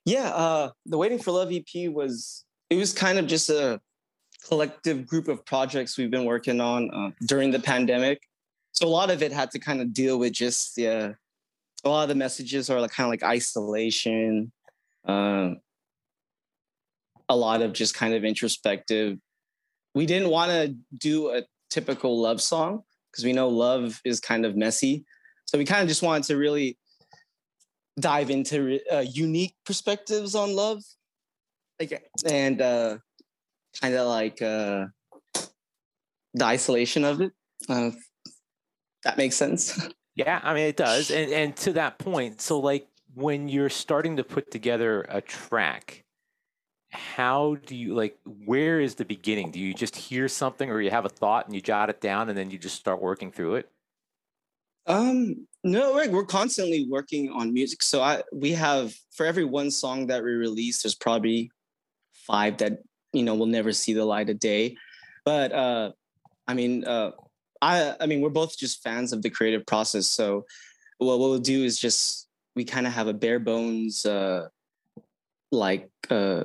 Yeah, 0.05 0.29
uh, 0.29 0.71
the 0.85 0.99
Waiting 0.99 1.19
for 1.19 1.33
Love 1.33 1.51
EP 1.53 1.91
was 1.91 2.45
it 2.69 2.77
was 2.77 2.93
kind 2.93 3.19
of 3.19 3.27
just 3.27 3.49
a 3.49 3.81
collective 4.47 5.07
group 5.07 5.29
of 5.29 5.45
projects 5.45 5.97
we've 5.97 6.11
been 6.11 6.25
working 6.25 6.61
on 6.61 6.91
uh, 6.93 7.11
during 7.27 7.51
the 7.51 7.59
pandemic. 7.59 8.23
So 8.73 8.87
a 8.87 8.89
lot 8.89 9.11
of 9.11 9.23
it 9.23 9.33
had 9.33 9.51
to 9.53 9.59
kind 9.59 9.81
of 9.81 9.93
deal 9.93 10.19
with 10.19 10.33
just 10.33 10.79
yeah, 10.79 11.13
a 11.85 11.89
lot 11.89 12.03
of 12.03 12.09
the 12.09 12.15
messages 12.15 12.71
are 12.71 12.81
like 12.81 12.93
kind 12.93 13.07
of 13.07 13.11
like 13.11 13.23
isolation, 13.23 14.53
uh, 15.07 15.51
a 17.29 17.37
lot 17.37 17.63
of 17.63 17.73
just 17.73 17.95
kind 17.95 18.15
of 18.15 18.25
introspective 18.25 19.19
we 19.95 20.07
didn't 20.07 20.31
want 20.31 20.51
to 20.51 20.75
do 20.97 21.31
a 21.31 21.43
typical 21.69 22.21
love 22.21 22.41
song 22.41 22.83
because 23.11 23.25
we 23.25 23.33
know 23.33 23.49
love 23.49 24.01
is 24.05 24.21
kind 24.21 24.47
of 24.47 24.57
messy. 24.57 25.05
So 25.47 25.59
we 25.59 25.65
kind 25.65 25.83
of 25.83 25.89
just 25.89 26.03
wanted 26.03 26.25
to 26.25 26.37
really 26.37 26.79
dive 27.99 28.31
into 28.31 28.79
uh, 28.91 29.01
unique 29.01 29.55
perspectives 29.67 30.35
on 30.35 30.55
love, 30.55 30.83
like 31.81 32.09
and 32.25 32.61
uh, 32.61 32.99
kind 33.81 33.95
of 33.95 34.07
like 34.07 34.41
uh, 34.43 34.87
the 36.35 36.45
isolation 36.45 37.05
of 37.05 37.21
it. 37.21 37.33
Uh, 37.69 37.91
that 39.05 39.17
makes 39.17 39.37
sense. 39.37 39.89
Yeah, 40.17 40.41
I 40.43 40.53
mean 40.55 40.67
it 40.67 40.77
does. 40.77 41.11
And 41.11 41.33
and 41.33 41.57
to 41.59 41.73
that 41.75 41.99
point, 41.99 42.43
so 42.43 42.59
like 42.59 42.87
when 43.15 43.49
you're 43.49 43.71
starting 43.71 44.17
to 44.17 44.25
put 44.25 44.51
together 44.51 45.07
a 45.09 45.21
track, 45.21 46.05
how 46.91 47.57
do 47.65 47.77
you 47.77 47.95
like 47.95 48.19
where 48.45 48.81
is 48.81 48.97
the 48.97 49.05
beginning? 49.05 49.51
Do 49.51 49.61
you 49.61 49.73
just 49.73 49.97
hear 49.97 50.29
something 50.29 50.69
or 50.69 50.81
you 50.81 50.91
have 50.91 51.05
a 51.05 51.09
thought 51.09 51.47
and 51.47 51.55
you 51.55 51.63
jot 51.63 51.89
it 51.89 52.01
down 52.01 52.29
and 52.29 52.37
then 52.37 52.51
you 52.51 52.59
just 52.59 52.75
start 52.75 53.01
working 53.01 53.31
through 53.31 53.55
it? 53.55 53.71
Um, 54.87 55.47
no, 55.63 55.95
we're, 55.95 56.11
we're 56.11 56.25
constantly 56.25 56.87
working 56.91 57.31
on 57.31 57.55
music. 57.55 57.83
So 57.83 58.03
I 58.03 58.23
we 58.33 58.51
have 58.53 58.93
for 59.13 59.25
every 59.25 59.45
one 59.45 59.71
song 59.71 60.09
that 60.09 60.25
we 60.25 60.33
release, 60.33 60.83
there's 60.83 60.97
probably 60.97 61.51
five 62.27 62.59
that 62.59 62.81
you 63.13 63.23
know 63.23 63.35
will 63.35 63.47
never 63.47 63.73
see 63.73 63.93
the 63.93 64.05
light 64.05 64.31
of 64.31 64.39
day. 64.39 64.77
But 65.25 65.53
uh 65.53 65.93
I 66.47 66.55
mean, 66.55 66.85
uh 66.85 67.13
I 67.63 67.97
I 68.01 68.07
mean, 68.07 68.21
we're 68.21 68.31
both 68.31 68.59
just 68.59 68.83
fans 68.83 69.13
of 69.13 69.23
the 69.23 69.31
creative 69.31 69.67
process. 69.67 70.07
So 70.07 70.45
what 70.99 71.19
we'll 71.19 71.39
do 71.39 71.65
is 71.65 71.79
just 71.79 72.29
we 72.57 72.65
kind 72.65 72.87
of 72.87 72.93
have 72.93 73.07
a 73.07 73.15
bare 73.15 73.39
bones 73.39 74.05
uh 74.05 74.49
like 75.53 75.89
uh 76.11 76.45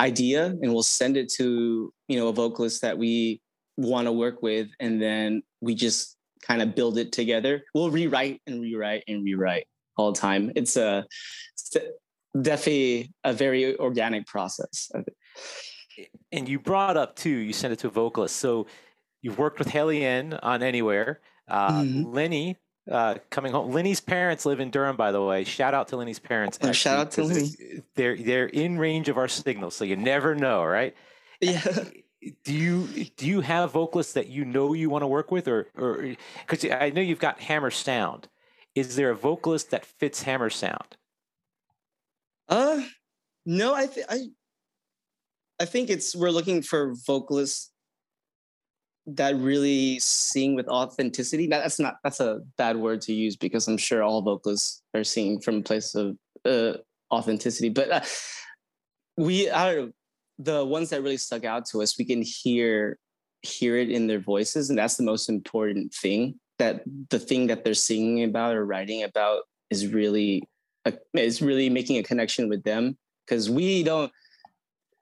idea 0.00 0.46
and 0.46 0.72
we'll 0.72 0.82
send 0.82 1.16
it 1.16 1.28
to 1.28 1.92
you 2.08 2.18
know 2.18 2.28
a 2.28 2.32
vocalist 2.32 2.82
that 2.82 2.98
we 2.98 3.40
want 3.76 4.06
to 4.06 4.12
work 4.12 4.42
with 4.42 4.68
and 4.80 5.00
then 5.00 5.42
we 5.60 5.74
just 5.74 6.16
kind 6.42 6.60
of 6.60 6.74
build 6.74 6.98
it 6.98 7.12
together 7.12 7.62
we'll 7.74 7.90
rewrite 7.90 8.40
and 8.46 8.60
rewrite 8.60 9.04
and 9.06 9.24
rewrite 9.24 9.66
all 9.96 10.10
the 10.12 10.18
time 10.18 10.50
it's 10.56 10.76
a 10.76 11.06
it's 11.52 11.76
definitely 12.40 13.12
a 13.22 13.32
very 13.32 13.78
organic 13.78 14.26
process 14.26 14.90
and 16.30 16.48
you 16.48 16.58
brought 16.58 16.96
up 16.96 17.16
too 17.16 17.30
you 17.30 17.52
sent 17.52 17.72
it 17.72 17.78
to 17.78 17.86
a 17.88 17.90
vocalist 17.90 18.36
so 18.36 18.66
you've 19.20 19.38
worked 19.38 19.58
with 19.58 19.68
Helene 19.68 20.34
on 20.34 20.62
anywhere 20.62 21.20
uh, 21.48 21.82
mm-hmm. 21.82 22.12
lenny 22.12 22.56
uh, 22.90 23.16
coming 23.30 23.52
home. 23.52 23.70
Lenny's 23.70 24.00
parents 24.00 24.44
live 24.44 24.60
in 24.60 24.70
Durham, 24.70 24.96
by 24.96 25.12
the 25.12 25.22
way. 25.22 25.44
Shout 25.44 25.74
out 25.74 25.88
to 25.88 25.96
Lenny's 25.96 26.18
parents. 26.18 26.58
Oh, 26.62 26.72
shout 26.72 26.98
out 26.98 27.10
to 27.12 27.24
Lenny. 27.24 27.50
They're 27.94 28.16
they're 28.16 28.46
in 28.46 28.78
range 28.78 29.08
of 29.08 29.18
our 29.18 29.28
signal, 29.28 29.70
so 29.70 29.84
you 29.84 29.96
never 29.96 30.34
know, 30.34 30.64
right? 30.64 30.94
Yeah. 31.40 31.62
Do 32.44 32.54
you 32.54 32.86
do 33.16 33.26
you 33.26 33.40
have 33.40 33.72
vocalists 33.72 34.12
that 34.12 34.28
you 34.28 34.44
know 34.44 34.74
you 34.74 34.88
want 34.90 35.02
to 35.02 35.08
work 35.08 35.30
with, 35.30 35.48
or 35.48 35.68
or 35.76 36.14
because 36.46 36.64
I 36.70 36.90
know 36.90 37.00
you've 37.00 37.18
got 37.18 37.40
Hammer 37.40 37.70
Sound. 37.70 38.28
Is 38.74 38.96
there 38.96 39.10
a 39.10 39.16
vocalist 39.16 39.70
that 39.70 39.84
fits 39.84 40.22
Hammer 40.22 40.48
Sound? 40.50 40.96
Uh, 42.48 42.82
no. 43.44 43.74
I 43.74 43.86
think 43.86 44.06
I. 44.08 44.18
I 45.62 45.64
think 45.64 45.90
it's 45.90 46.16
we're 46.16 46.30
looking 46.30 46.60
for 46.60 46.94
vocalists 47.06 47.70
that 49.06 49.36
really 49.36 50.00
sing 50.00 50.56
with 50.56 50.66
authenticity. 50.66 51.46
Now, 51.46 51.60
That's 51.60 51.78
not 51.78 51.98
that's 52.02 52.18
a 52.18 52.40
bad 52.58 52.76
word 52.76 53.00
to 53.02 53.12
use 53.12 53.36
because 53.36 53.68
I'm 53.68 53.76
sure 53.76 54.02
all 54.02 54.22
vocalists 54.22 54.82
are 54.92 55.04
singing 55.04 55.40
from 55.40 55.58
a 55.58 55.62
place 55.62 55.94
of 55.94 56.16
uh, 56.44 56.74
authenticity. 57.12 57.68
But 57.68 57.90
uh, 57.92 58.00
we, 59.16 59.46
know, 59.46 59.92
the 60.40 60.64
ones 60.64 60.90
that 60.90 61.02
really 61.02 61.16
stuck 61.16 61.44
out 61.44 61.64
to 61.66 61.80
us, 61.80 61.96
we 61.96 62.04
can 62.04 62.22
hear 62.22 62.98
hear 63.42 63.76
it 63.76 63.88
in 63.88 64.08
their 64.08 64.20
voices, 64.20 64.68
and 64.68 64.76
that's 64.76 64.96
the 64.96 65.04
most 65.04 65.28
important 65.28 65.94
thing. 65.94 66.40
That 66.58 66.82
the 67.10 67.20
thing 67.20 67.46
that 67.46 67.64
they're 67.64 67.74
singing 67.74 68.24
about 68.24 68.56
or 68.56 68.66
writing 68.66 69.04
about 69.04 69.42
is 69.70 69.86
really 69.86 70.42
a, 70.86 70.92
is 71.14 71.40
really 71.40 71.70
making 71.70 71.98
a 71.98 72.02
connection 72.02 72.48
with 72.48 72.64
them 72.64 72.98
because 73.26 73.48
we 73.48 73.84
don't 73.84 74.10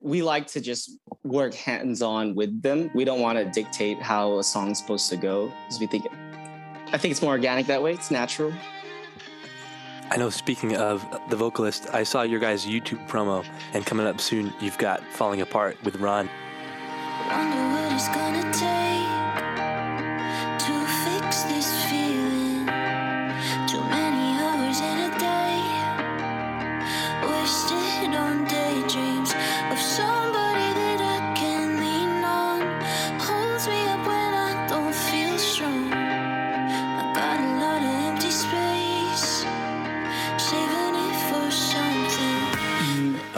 we 0.00 0.22
like 0.22 0.46
to 0.48 0.60
just 0.60 0.98
work 1.24 1.54
hands 1.54 2.02
on 2.02 2.34
with 2.34 2.62
them. 2.62 2.90
We 2.94 3.04
don't 3.04 3.20
want 3.20 3.38
to 3.38 3.44
dictate 3.44 4.00
how 4.00 4.38
a 4.38 4.44
song's 4.44 4.78
supposed 4.78 5.10
to 5.10 5.16
go 5.16 5.46
because 5.46 5.78
we 5.80 5.86
think, 5.86 6.06
I 6.92 6.98
think 6.98 7.12
it's 7.12 7.22
more 7.22 7.32
organic 7.32 7.66
that 7.66 7.82
way. 7.82 7.92
It's 7.92 8.10
natural. 8.10 8.52
I 10.10 10.16
know, 10.16 10.30
speaking 10.30 10.76
of 10.76 11.06
the 11.28 11.36
vocalist, 11.36 11.88
I 11.94 12.02
saw 12.02 12.22
your 12.22 12.40
guys' 12.40 12.66
YouTube 12.66 13.06
promo, 13.08 13.46
and 13.72 13.86
coming 13.86 14.06
up 14.06 14.20
soon, 14.20 14.52
you've 14.60 14.76
got 14.76 15.00
Falling 15.12 15.40
Apart 15.40 15.76
with 15.84 15.94
Ron. 15.96 16.28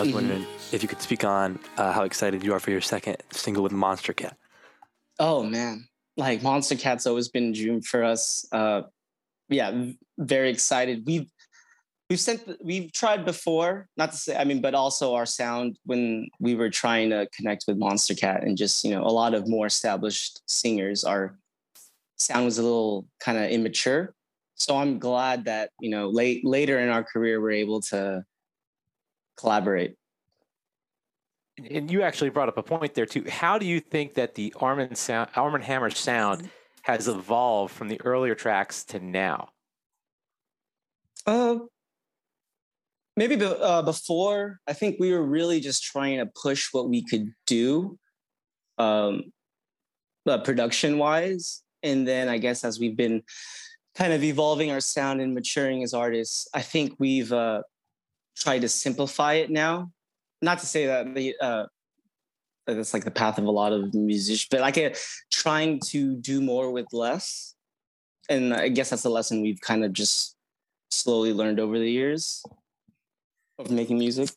Was 0.02 0.08
mm-hmm. 0.08 0.16
wondering 0.16 0.46
if 0.72 0.82
you 0.82 0.88
could 0.88 1.00
speak 1.00 1.22
on 1.22 1.60
uh, 1.76 1.92
how 1.92 2.02
excited 2.02 2.42
you 2.42 2.52
are 2.54 2.58
for 2.58 2.72
your 2.72 2.80
second 2.80 3.18
single 3.30 3.62
with 3.62 3.70
Monstercat. 3.70 4.32
Oh 5.20 5.44
man, 5.44 5.86
like 6.16 6.40
Monstercat's 6.40 7.06
always 7.06 7.28
been 7.28 7.50
a 7.50 7.52
dream 7.52 7.80
for 7.82 8.02
us. 8.02 8.44
Uh, 8.50 8.82
yeah, 9.48 9.90
very 10.18 10.50
excited. 10.50 11.04
We've 11.06 11.30
we've 12.10 12.18
sent 12.18 12.42
we've 12.64 12.90
tried 12.92 13.24
before, 13.24 13.86
not 13.96 14.10
to 14.10 14.16
say 14.16 14.36
I 14.36 14.42
mean, 14.42 14.60
but 14.60 14.74
also 14.74 15.14
our 15.14 15.24
sound 15.24 15.78
when 15.84 16.28
we 16.40 16.56
were 16.56 16.68
trying 16.68 17.10
to 17.10 17.28
connect 17.32 17.66
with 17.68 17.78
Monstercat 17.78 18.42
and 18.42 18.56
just 18.56 18.82
you 18.82 18.90
know 18.90 19.04
a 19.04 19.14
lot 19.14 19.34
of 19.34 19.46
more 19.46 19.66
established 19.66 20.42
singers, 20.48 21.04
our 21.04 21.38
sound 22.18 22.44
was 22.44 22.58
a 22.58 22.64
little 22.64 23.06
kind 23.20 23.38
of 23.38 23.50
immature. 23.52 24.16
So 24.56 24.76
I'm 24.76 24.98
glad 24.98 25.44
that 25.44 25.70
you 25.80 25.90
know 25.90 26.08
late 26.08 26.44
later 26.44 26.80
in 26.80 26.88
our 26.88 27.04
career 27.04 27.40
we're 27.40 27.52
able 27.52 27.82
to 27.82 28.24
collaborate. 29.36 29.96
And 31.58 31.90
you 31.90 32.02
actually 32.02 32.30
brought 32.30 32.48
up 32.48 32.56
a 32.56 32.62
point 32.62 32.94
there 32.94 33.06
too. 33.06 33.24
How 33.28 33.58
do 33.58 33.66
you 33.66 33.80
think 33.80 34.14
that 34.14 34.34
the 34.34 34.54
Arm 34.58 34.94
& 34.94 34.96
sound, 34.96 35.30
Arm 35.36 35.60
& 35.60 35.62
Hammer 35.62 35.90
sound 35.90 36.48
has 36.82 37.08
evolved 37.08 37.74
from 37.74 37.88
the 37.88 38.00
earlier 38.02 38.34
tracks 38.34 38.84
to 38.84 38.98
now? 38.98 39.50
Uh, 41.26 41.58
maybe 43.16 43.36
be, 43.36 43.44
uh, 43.44 43.82
before. 43.82 44.60
I 44.66 44.72
think 44.72 44.96
we 44.98 45.12
were 45.12 45.22
really 45.22 45.60
just 45.60 45.84
trying 45.84 46.18
to 46.18 46.26
push 46.26 46.68
what 46.72 46.88
we 46.88 47.04
could 47.04 47.28
do, 47.46 47.98
um, 48.78 49.32
uh, 50.26 50.38
production 50.38 50.98
wise. 50.98 51.62
And 51.82 52.08
then 52.08 52.28
I 52.28 52.38
guess 52.38 52.64
as 52.64 52.80
we've 52.80 52.96
been 52.96 53.22
kind 53.94 54.12
of 54.12 54.24
evolving 54.24 54.70
our 54.70 54.80
sound 54.80 55.20
and 55.20 55.34
maturing 55.34 55.82
as 55.82 55.92
artists, 55.94 56.48
I 56.54 56.62
think 56.62 56.94
we've 56.98 57.32
uh, 57.32 57.62
try 58.36 58.58
to 58.58 58.68
simplify 58.68 59.34
it 59.34 59.50
now. 59.50 59.90
Not 60.40 60.58
to 60.58 60.66
say 60.66 60.86
that 60.86 61.14
the 61.14 61.34
uh, 61.40 61.66
that's 62.66 62.94
like 62.94 63.04
the 63.04 63.10
path 63.10 63.38
of 63.38 63.44
a 63.44 63.50
lot 63.50 63.72
of 63.72 63.94
musicians, 63.94 64.48
but 64.50 64.60
like 64.60 64.76
a, 64.76 64.94
trying 65.30 65.80
to 65.80 66.16
do 66.16 66.40
more 66.40 66.70
with 66.70 66.86
less. 66.92 67.54
And 68.28 68.54
I 68.54 68.68
guess 68.68 68.90
that's 68.90 69.04
a 69.04 69.10
lesson 69.10 69.42
we've 69.42 69.60
kind 69.60 69.84
of 69.84 69.92
just 69.92 70.36
slowly 70.90 71.32
learned 71.32 71.58
over 71.58 71.78
the 71.78 71.90
years 71.90 72.44
of 73.58 73.70
making 73.70 73.98
music. 73.98 74.30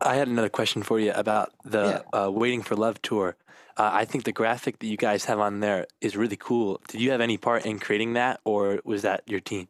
I 0.00 0.16
had 0.16 0.28
another 0.28 0.48
question 0.48 0.82
for 0.82 0.98
you 0.98 1.12
about 1.12 1.52
the 1.64 2.02
yeah. 2.12 2.24
uh, 2.26 2.30
Waiting 2.30 2.62
for 2.62 2.74
Love 2.74 3.00
tour. 3.02 3.36
Uh, 3.76 3.90
I 3.92 4.04
think 4.04 4.24
the 4.24 4.32
graphic 4.32 4.78
that 4.80 4.86
you 4.86 4.96
guys 4.96 5.24
have 5.24 5.40
on 5.40 5.60
there 5.60 5.86
is 6.00 6.16
really 6.16 6.36
cool. 6.36 6.80
Did 6.88 7.00
you 7.00 7.10
have 7.10 7.20
any 7.20 7.36
part 7.36 7.64
in 7.64 7.78
creating 7.78 8.14
that, 8.14 8.40
or 8.44 8.80
was 8.84 9.02
that 9.02 9.22
your 9.26 9.40
team? 9.40 9.68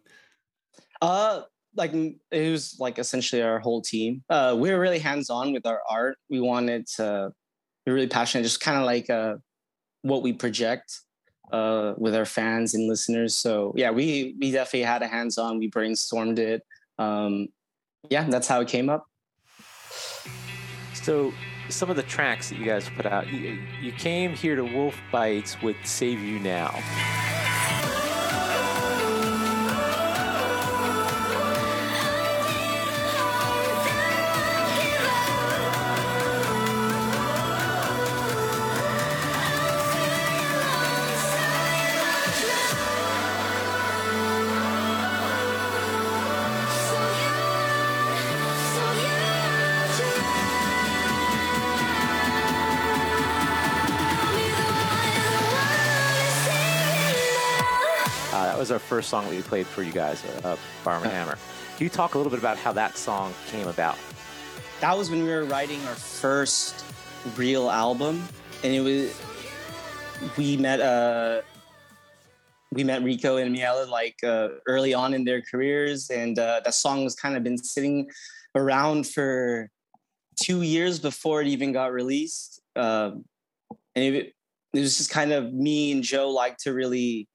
Uh, 1.01 1.43
like 1.77 1.93
it 1.93 2.51
was 2.51 2.77
like 2.79 2.99
essentially 2.99 3.43
our 3.43 3.59
whole 3.59 3.83
team. 3.83 4.23
Uh, 4.29 4.57
we 4.59 4.71
were 4.71 4.79
really 4.79 4.99
hands 4.99 5.31
on 5.31 5.53
with 5.53 5.67
our 5.67 5.81
art. 5.89 6.17
We 6.31 6.41
wanted 6.41 6.87
to 6.97 7.33
be 7.85 7.93
really 7.93 8.07
passionate, 8.07 8.45
just 8.45 8.61
kind 8.61 8.79
of 8.79 8.85
like 8.85 9.11
uh, 9.11 9.37
what 10.03 10.23
we 10.23 10.33
project 10.33 11.01
uh, 11.53 11.95
with 11.97 12.15
our 12.15 12.25
fans 12.25 12.75
and 12.75 12.89
listeners. 12.89 13.37
So 13.37 13.73
yeah, 13.77 13.91
we 13.91 14.37
we 14.41 14.51
definitely 14.51 14.83
had 14.83 15.03
a 15.03 15.07
hands 15.07 15.39
on. 15.39 15.59
We 15.59 15.71
brainstormed 15.71 16.39
it. 16.39 16.63
Um, 16.99 17.49
yeah, 18.11 18.29
that's 18.29 18.49
how 18.49 18.61
it 18.61 18.69
came 18.69 18.89
up. 18.89 19.07
So 20.95 21.33
some 21.69 21.91
of 21.91 21.97
the 21.97 22.03
tracks 22.03 22.51
that 22.51 22.59
you 22.59 22.65
guys 22.65 22.89
put 22.97 23.07
out, 23.07 23.27
you, 23.33 23.59
you 23.81 23.93
came 23.93 24.33
here 24.33 24.57
to 24.57 24.65
Wolf 24.65 24.97
Bites 25.11 25.61
with 25.63 25.77
"Save 25.85 26.21
You 26.21 26.39
Now." 26.39 26.75
Was 58.65 58.71
our 58.71 58.79
first 58.79 59.11
song 59.11 59.25
that 59.25 59.31
we 59.31 59.43
played 59.43 59.67
for 59.67 59.83
you 59.83 59.93
guys, 59.93 60.25
uh, 60.43 60.57
Arm 60.87 61.03
and 61.03 61.13
Hammer. 61.13 61.37
Can 61.77 61.85
you 61.85 61.91
talk 61.91 62.15
a 62.15 62.17
little 62.17 62.31
bit 62.31 62.39
about 62.39 62.57
how 62.57 62.73
that 62.73 62.97
song 62.97 63.35
came 63.49 63.69
about? 63.69 63.99
That 64.81 64.97
was 64.97 65.11
when 65.11 65.23
we 65.23 65.29
were 65.29 65.45
writing 65.45 65.85
our 65.85 65.95
first 65.95 66.83
real 67.37 67.71
album, 67.71 68.27
and 68.63 68.73
it 68.73 68.81
was 68.81 69.21
we 70.39 70.57
met 70.57 70.81
uh 70.81 71.43
we 72.73 72.85
met 72.85 73.03
Rico 73.03 73.37
and 73.37 73.55
Miella 73.55 73.87
like 73.87 74.17
uh, 74.25 74.49
early 74.67 74.95
on 74.95 75.13
in 75.13 75.25
their 75.25 75.43
careers, 75.43 76.09
and 76.09 76.39
uh, 76.39 76.63
that 76.65 76.73
song 76.73 77.05
was 77.05 77.15
kind 77.15 77.37
of 77.37 77.45
been 77.45 77.59
sitting 77.59 78.09
around 78.55 79.07
for 79.07 79.69
two 80.41 80.63
years 80.63 80.99
before 80.99 81.43
it 81.43 81.49
even 81.49 81.71
got 81.71 81.93
released. 81.93 82.63
Um, 82.77 83.27
and 83.95 84.15
it, 84.15 84.33
it 84.73 84.81
was 84.81 84.97
just 84.97 85.11
kind 85.11 85.33
of 85.33 85.53
me 85.53 85.93
and 85.93 86.03
Joe 86.03 86.31
like 86.31 86.57
to 86.61 86.73
really, 86.73 87.29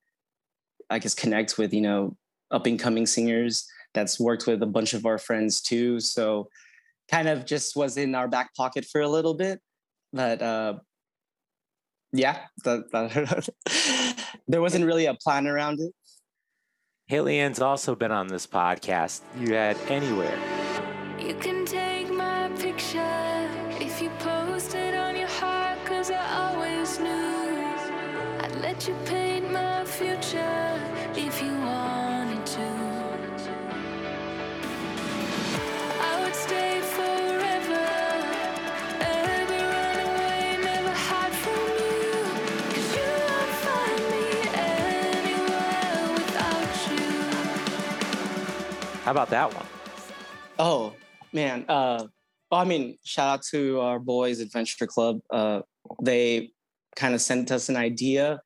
I 0.90 1.00
guess, 1.00 1.16
connect 1.16 1.58
with 1.58 1.74
you 1.74 1.82
know 1.82 2.16
up 2.52 2.66
and 2.66 2.80
coming 2.80 3.06
singers. 3.06 3.68
That's 3.94 4.20
worked 4.20 4.48
with 4.48 4.62
a 4.62 4.68
bunch 4.68 4.94
of 4.94 5.06
our 5.06 5.18
friends 5.18 5.62
too. 5.62 6.00
So 6.00 6.50
kind 7.10 7.28
of 7.28 7.46
just 7.46 7.76
was 7.76 7.98
in 7.98 8.14
our 8.14 8.28
back 8.28 8.54
pocket 8.56 8.86
for 8.86 9.02
a 9.02 9.10
little 9.10 9.34
bit, 9.34 9.60
but 10.14 10.42
uh, 10.42 10.76
yeah, 12.12 12.40
that, 12.64 12.92
that 12.92 13.50
there 14.48 14.62
wasn't 14.62 14.86
really 14.86 15.06
a 15.06 15.14
plan 15.16 15.48
around 15.48 15.80
it. 15.80 15.92
Haley 17.08 17.40
Ann's 17.40 17.60
also 17.60 17.96
been 17.96 18.12
on 18.12 18.28
this 18.28 18.46
podcast. 18.46 19.22
You 19.38 19.56
had 19.56 19.78
anywhere. 19.88 20.38
You 21.20 21.34
can 21.36 21.59
How 49.10 49.14
about 49.14 49.32
that 49.32 49.56
one? 49.56 49.66
Oh 50.60 50.94
man, 51.34 51.66
uh, 51.68 52.06
well, 52.52 52.62
I 52.62 52.64
mean, 52.64 52.96
shout 53.04 53.40
out 53.40 53.42
to 53.50 53.80
our 53.80 53.98
boys 53.98 54.40
Adventure 54.40 54.86
Club. 54.86 55.22
Uh, 55.32 55.62
they 56.00 56.52
kind 56.96 57.16
of 57.16 57.22
sent 57.22 57.52
us 57.52 57.70
an 57.70 57.76
idea, 57.76 58.40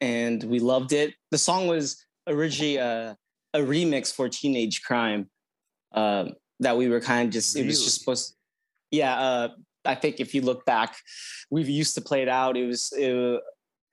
and 0.00 0.42
we 0.42 0.58
loved 0.58 0.92
it. 0.92 1.14
The 1.30 1.38
song 1.38 1.68
was 1.68 2.04
originally 2.26 2.78
a, 2.78 3.16
a 3.54 3.60
remix 3.60 4.12
for 4.12 4.28
Teenage 4.28 4.82
Crime 4.82 5.30
uh, 5.94 6.30
that 6.58 6.76
we 6.76 6.88
were 6.88 7.00
kind 7.00 7.28
of 7.28 7.32
just. 7.32 7.56
It 7.56 7.64
was 7.64 7.84
just 7.84 8.00
supposed. 8.00 8.34
Yeah, 8.90 9.16
uh, 9.16 9.48
I 9.84 9.94
think 9.94 10.18
if 10.18 10.34
you 10.34 10.42
look 10.42 10.64
back, 10.64 10.96
we 11.48 11.62
used 11.62 11.94
to 11.94 12.00
play 12.00 12.22
it 12.22 12.28
out. 12.28 12.56
It 12.56 12.66
was 12.66 12.92
it, 12.98 13.40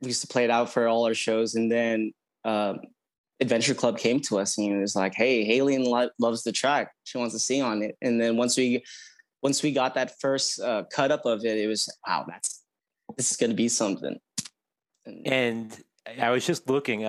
we 0.02 0.08
used 0.08 0.22
to 0.22 0.28
play 0.28 0.44
it 0.44 0.50
out 0.50 0.74
for 0.74 0.88
all 0.88 1.06
our 1.06 1.14
shows, 1.14 1.54
and 1.54 1.72
then. 1.72 2.14
Um, 2.46 2.80
Adventure 3.42 3.74
Club 3.74 3.98
came 3.98 4.20
to 4.22 4.40
us 4.40 4.58
and 4.58 4.68
he 4.68 4.74
was 4.74 4.96
like, 4.96 5.14
"Hey, 5.14 5.44
Haley 5.46 5.78
lo- 5.78 6.10
loves 6.20 6.44
the 6.44 6.52
track. 6.52 6.94
She 7.04 7.18
wants 7.18 7.34
to 7.34 7.40
sing 7.40 7.62
on 7.62 7.82
it." 7.82 7.98
And 8.02 8.20
then 8.20 8.38
once 8.38 8.58
we 8.58 8.84
once 9.42 9.64
we 9.64 9.72
got 9.72 9.94
that 9.96 10.20
first 10.20 10.60
uh, 10.60 10.84
cut 10.92 11.12
up 11.12 11.26
of 11.26 11.46
it, 11.46 11.58
it 11.58 11.68
was 11.68 11.90
wow, 12.06 12.26
that's 12.28 12.64
this 13.18 13.32
is 13.32 13.38
going 13.38 13.50
to 13.52 13.56
be 13.56 13.68
something. 13.68 14.20
And, 15.06 15.28
And 16.06 16.22
I 16.22 16.30
was 16.32 16.46
just 16.46 16.70
looking, 16.70 17.08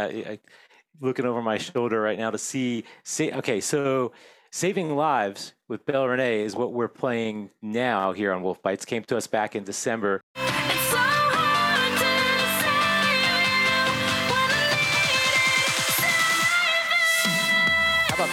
looking 1.01 1.25
over 1.25 1.43
my 1.43 1.59
shoulder 1.59 2.01
right 2.01 2.19
now 2.19 2.31
to 2.31 2.39
see. 2.39 2.85
See, 3.05 3.33
okay, 3.33 3.61
so 3.61 4.13
"Saving 4.53 4.95
Lives" 4.97 5.55
with 5.69 5.85
Belle 5.87 6.07
Renee 6.07 6.43
is 6.43 6.55
what 6.55 6.73
we're 6.73 6.89
playing 6.89 7.51
now 7.63 8.13
here 8.13 8.33
on 8.33 8.43
Wolf 8.43 8.63
Bites. 8.63 8.85
Came 8.85 9.03
to 9.05 9.17
us 9.17 9.27
back 9.27 9.57
in 9.57 9.65
December. 9.65 10.21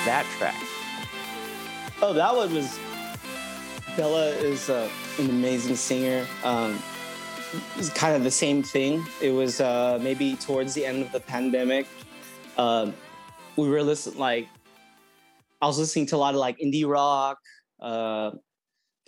That 0.08 0.26
track? 0.38 0.56
oh, 2.02 2.14
that 2.14 2.36
one 2.36 2.54
was 2.54 2.80
Bella 3.96 4.28
is 4.28 4.70
uh, 4.70 4.90
an 5.18 5.30
amazing 5.30 5.76
singer. 5.76 6.26
Um, 6.44 6.80
it's 7.78 7.90
kind 7.90 8.16
of 8.16 8.24
the 8.24 8.32
same 8.32 8.62
thing. 8.62 9.06
It 9.22 9.32
was 9.32 9.60
uh, 9.60 9.98
maybe 10.02 10.36
towards 10.36 10.74
the 10.74 10.86
end 10.86 11.02
of 11.02 11.12
the 11.12 11.20
pandemic. 11.20 11.88
Um, 12.58 12.94
we 13.56 13.70
were 13.70 13.82
listening 13.82 14.20
like 14.20 14.48
I 15.62 15.66
was 15.66 15.80
listening 15.80 16.06
to 16.08 16.16
a 16.16 16.18
lot 16.18 16.36
of 16.36 16.40
like 16.40 16.60
indie 16.60 16.88
rock, 16.88 17.40
uh, 17.82 18.32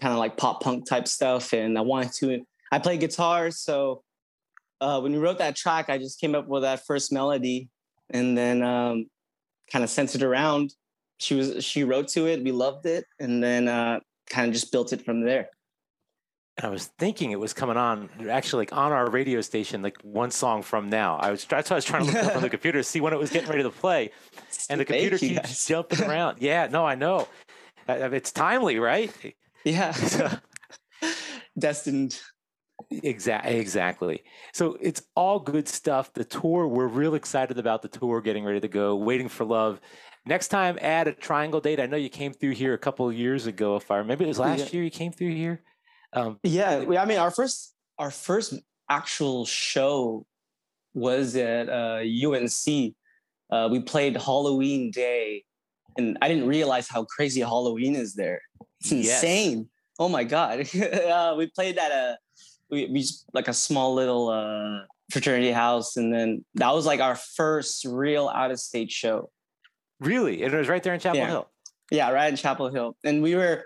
kind 0.01 0.13
of 0.13 0.17
like 0.17 0.37
pop 0.37 0.63
punk 0.63 0.87
type 0.87 1.07
stuff, 1.07 1.53
and 1.53 1.77
I 1.77 1.81
wanted 1.81 2.13
to. 2.13 2.45
I 2.71 2.79
play 2.79 2.97
guitar, 2.97 3.51
so 3.51 4.03
uh, 4.81 4.99
when 4.99 5.11
we 5.11 5.17
wrote 5.19 5.39
that 5.39 5.55
track, 5.55 5.89
I 5.89 5.97
just 5.97 6.19
came 6.19 6.35
up 6.35 6.47
with 6.47 6.63
that 6.63 6.85
first 6.85 7.11
melody, 7.11 7.69
and 8.09 8.37
then 8.37 8.63
um, 8.63 9.05
kind 9.71 9.83
of 9.83 9.89
sent 9.89 10.15
it 10.15 10.23
around. 10.23 10.73
She 11.19 11.35
was 11.35 11.63
she 11.63 11.83
wrote 11.83 12.07
to 12.09 12.27
it. 12.27 12.43
We 12.43 12.51
loved 12.51 12.85
it, 12.85 13.05
and 13.19 13.43
then 13.43 13.67
uh, 13.67 13.99
kind 14.29 14.47
of 14.47 14.53
just 14.53 14.71
built 14.71 14.93
it 14.93 15.03
from 15.03 15.21
there. 15.21 15.49
And 16.57 16.65
I 16.65 16.69
was 16.69 16.87
thinking 16.99 17.31
it 17.31 17.39
was 17.39 17.53
coming 17.53 17.77
on, 17.77 18.09
actually, 18.29 18.61
like 18.61 18.73
on 18.73 18.91
our 18.91 19.09
radio 19.09 19.39
station, 19.39 19.81
like 19.81 19.97
one 20.01 20.29
song 20.31 20.61
from 20.61 20.89
now. 20.89 21.17
I 21.17 21.31
was 21.31 21.45
that's 21.45 21.69
why 21.69 21.75
I 21.75 21.77
was 21.77 21.85
trying 21.85 22.05
to 22.05 22.11
look 22.11 22.23
up 22.25 22.35
on 22.35 22.41
the 22.41 22.49
computer 22.57 22.79
to 22.79 22.83
see 22.83 23.01
when 23.01 23.13
it 23.13 23.19
was 23.19 23.29
getting 23.29 23.49
ready 23.49 23.63
to 23.63 23.69
play, 23.69 24.11
and 24.69 24.79
the 24.79 24.85
computer 24.85 25.17
keeps 25.17 25.39
guys. 25.39 25.65
jumping 25.65 26.03
around. 26.09 26.37
Yeah, 26.41 26.67
no, 26.71 26.85
I 26.85 26.95
know. 26.95 27.27
It's 27.87 28.31
timely, 28.31 28.77
right? 28.79 29.11
Yeah, 29.65 29.93
destined. 31.59 32.19
Exactly. 32.91 33.57
Exactly. 33.57 34.23
So 34.53 34.77
it's 34.81 35.01
all 35.15 35.39
good 35.39 35.67
stuff. 35.67 36.13
The 36.13 36.23
tour, 36.23 36.67
we're 36.67 36.87
real 36.87 37.15
excited 37.15 37.57
about 37.59 37.81
the 37.81 37.89
tour, 37.89 38.21
getting 38.21 38.45
ready 38.45 38.61
to 38.61 38.67
go. 38.67 38.95
Waiting 38.95 39.27
for 39.27 39.43
love. 39.43 39.81
Next 40.25 40.49
time, 40.49 40.77
add 40.81 41.07
a 41.07 41.13
triangle 41.13 41.61
date. 41.61 41.79
I 41.79 41.85
know 41.85 41.97
you 41.97 42.09
came 42.09 42.33
through 42.33 42.51
here 42.51 42.73
a 42.73 42.77
couple 42.77 43.07
of 43.09 43.15
years 43.15 43.47
ago. 43.47 43.75
If 43.77 43.89
I 43.89 43.97
remember. 43.97 44.23
it 44.23 44.27
was 44.27 44.39
last 44.39 44.59
Yeah. 44.59 44.69
year 44.73 44.83
you 44.83 44.91
came 44.91 45.11
through 45.11 45.33
here. 45.33 45.63
Um, 46.13 46.39
Yeah, 46.43 46.83
we, 46.83 46.97
I 46.97 47.05
mean, 47.05 47.17
our 47.19 47.31
first 47.31 47.73
our 47.97 48.11
first 48.11 48.53
actual 48.89 49.45
show 49.45 50.25
was 50.93 51.35
at 51.35 51.69
uh, 51.69 52.01
UNC. 52.03 52.95
Uh, 53.51 53.67
we 53.71 53.79
played 53.81 54.15
Halloween 54.17 54.91
Day, 54.91 55.43
and 55.97 56.17
I 56.21 56.27
didn't 56.27 56.47
realize 56.47 56.87
how 56.87 57.05
crazy 57.05 57.41
Halloween 57.41 57.95
is 57.95 58.13
there. 58.15 58.41
It's 58.81 58.91
Yes. 58.91 59.23
insane. 59.23 59.69
Oh 59.97 60.09
my 60.09 60.23
god! 60.23 60.59
uh, 60.75 61.35
we 61.37 61.47
played 61.47 61.77
at 61.77 61.91
a 61.91 62.17
we, 62.69 62.85
we 62.87 63.01
just- 63.01 63.25
like 63.33 63.47
a 63.47 63.53
small 63.53 63.93
little 63.95 64.29
uh, 64.29 64.85
fraternity 65.11 65.51
house, 65.51 65.97
and 65.97 66.13
then 66.13 66.45
that 66.55 66.73
was 66.73 66.85
like 66.85 66.99
our 66.99 67.15
first 67.15 67.85
real 67.85 68.27
out 68.29 68.51
of 68.51 68.59
state 68.59 68.91
show. 68.91 69.29
Really, 69.99 70.43
and 70.43 70.53
it 70.53 70.57
was 70.57 70.67
right 70.67 70.81
there 70.83 70.93
in 70.93 70.99
Chapel 70.99 71.19
Yeah. 71.19 71.27
Hill. 71.27 71.49
Yeah, 71.91 72.11
right 72.11 72.29
in 72.29 72.35
Chapel 72.35 72.69
Hill, 72.69 72.95
and 73.03 73.23
we 73.23 73.35
were, 73.35 73.65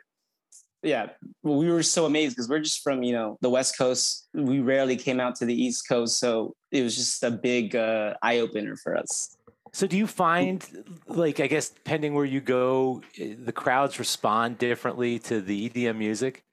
yeah, 0.81 1.09
we 1.43 1.69
were 1.69 1.83
so 1.83 2.05
amazed 2.05 2.35
because 2.35 2.47
we're 2.47 2.59
just 2.59 2.81
from 2.81 3.03
you 3.03 3.11
know 3.11 3.37
the 3.41 3.49
West 3.49 3.77
Coast. 3.77 4.27
We 4.33 4.59
rarely 4.59 4.95
came 4.95 5.19
out 5.19 5.35
to 5.37 5.45
the 5.45 5.53
East 5.53 5.87
Coast, 5.87 6.19
so 6.19 6.55
it 6.71 6.83
was 6.83 6.95
just 6.95 7.23
a 7.23 7.31
big 7.31 7.75
uh, 7.75 8.13
eye 8.21 8.39
opener 8.39 8.77
for 8.77 8.95
us. 8.95 9.35
So 9.73 9.87
do 9.87 9.97
you 9.97 10.05
find, 10.05 10.63
like, 11.07 11.39
I 11.39 11.47
guess, 11.47 11.69
depending 11.69 12.13
where 12.13 12.25
you 12.25 12.41
go, 12.41 13.01
eh, 13.19 13.33
the 13.43 13.51
crowds 13.51 13.97
respond 13.97 14.59
differently 14.59 15.17
to 15.19 15.41
the 15.41 15.67
EDM 15.67 15.97
music? 15.97 16.43